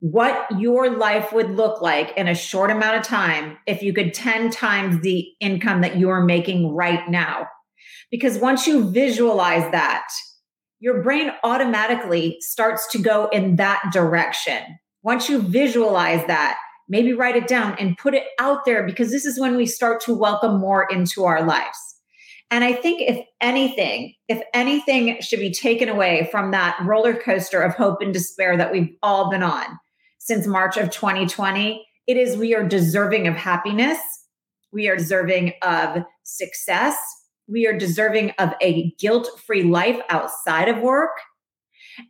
[0.00, 4.12] what your life would look like in a short amount of time if you could
[4.12, 7.46] 10 times the income that you are making right now.
[8.10, 10.06] Because once you visualize that,
[10.78, 14.62] your brain automatically starts to go in that direction.
[15.02, 16.58] Once you visualize that,
[16.88, 20.00] maybe write it down and put it out there because this is when we start
[20.02, 21.78] to welcome more into our lives.
[22.50, 27.60] And I think if anything, if anything should be taken away from that roller coaster
[27.60, 29.64] of hope and despair that we've all been on
[30.18, 33.98] since March of 2020, it is we are deserving of happiness.
[34.72, 36.96] We are deserving of success.
[37.48, 41.12] We are deserving of a guilt free life outside of work.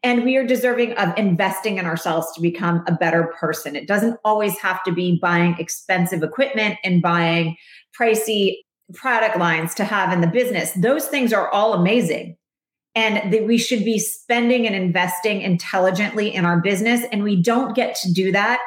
[0.02, 3.76] And we are deserving of investing in ourselves to become a better person.
[3.76, 7.56] It doesn't always have to be buying expensive equipment and buying
[7.98, 8.56] pricey
[8.94, 10.72] product lines to have in the business.
[10.72, 12.36] Those things are all amazing.
[12.94, 17.02] And that we should be spending and investing intelligently in our business.
[17.12, 18.60] And we don't get to do that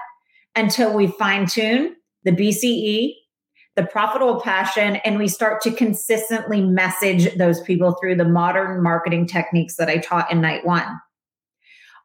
[0.55, 3.13] until we fine tune the BCE,
[3.76, 9.26] the profitable passion, and we start to consistently message those people through the modern marketing
[9.26, 10.99] techniques that I taught in night one.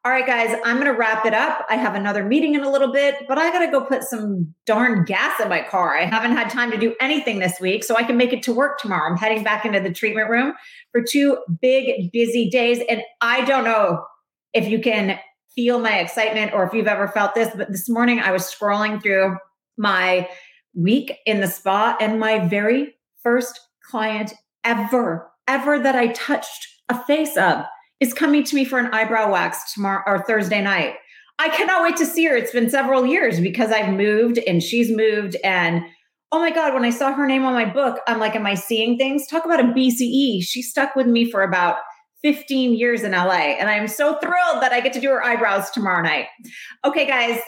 [0.05, 1.65] All right, guys, I'm going to wrap it up.
[1.67, 4.53] I have another meeting in a little bit, but I got to go put some
[4.67, 5.97] darn gas in my car.
[5.97, 8.53] I haven't had time to do anything this week, so I can make it to
[8.53, 9.09] work tomorrow.
[9.09, 10.53] I'm heading back into the treatment room
[10.91, 12.83] for two big, busy days.
[12.87, 14.05] And I don't know
[14.53, 15.17] if you can
[15.55, 19.01] feel my excitement or if you've ever felt this, but this morning I was scrolling
[19.01, 19.35] through
[19.75, 20.29] my
[20.75, 22.93] week in the spa, and my very
[23.23, 27.65] first client ever, ever that I touched a face of
[27.99, 30.95] is coming to me for an eyebrow wax tomorrow or Thursday night.
[31.39, 32.35] I cannot wait to see her.
[32.35, 35.35] It's been several years because I've moved and she's moved.
[35.43, 35.83] And
[36.31, 38.55] oh my God, when I saw her name on my book, I'm like, am I
[38.55, 39.27] seeing things?
[39.27, 40.43] Talk about a BCE.
[40.43, 41.77] She stuck with me for about
[42.23, 43.55] 15 years in LA.
[43.59, 46.25] And I'm so thrilled that I get to do her eyebrows tomorrow night.
[46.83, 47.39] Okay, guys,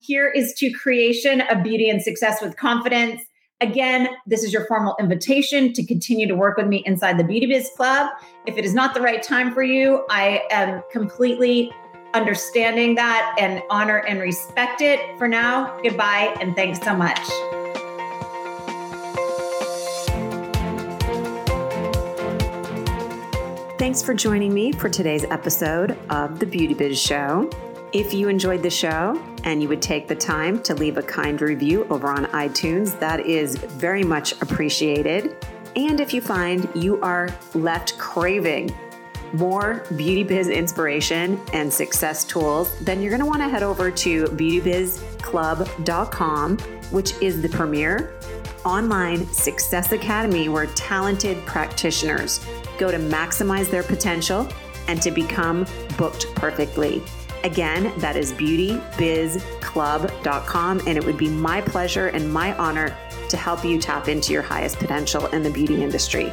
[0.00, 3.22] here is to creation of beauty and success with confidence.
[3.60, 7.46] Again, this is your formal invitation to continue to work with me inside the Beauty
[7.46, 8.10] Biz Club.
[8.46, 11.72] If it is not the right time for you, I am completely
[12.14, 15.00] understanding that and honor and respect it.
[15.18, 17.18] For now, goodbye and thanks so much.
[23.78, 27.50] Thanks for joining me for today's episode of The Beauty Biz Show.
[27.94, 31.40] If you enjoyed the show and you would take the time to leave a kind
[31.40, 35.36] review over on iTunes, that is very much appreciated.
[35.76, 38.74] And if you find you are left craving
[39.32, 43.92] more beauty biz inspiration and success tools, then you're going to want to head over
[43.92, 46.58] to beautybizclub.com,
[46.90, 48.12] which is the premier
[48.64, 52.44] online success academy where talented practitioners
[52.76, 54.48] go to maximize their potential
[54.88, 55.64] and to become
[55.96, 57.00] booked perfectly.
[57.44, 62.96] Again, that is beautybizclub.com, and it would be my pleasure and my honor
[63.28, 66.32] to help you tap into your highest potential in the beauty industry.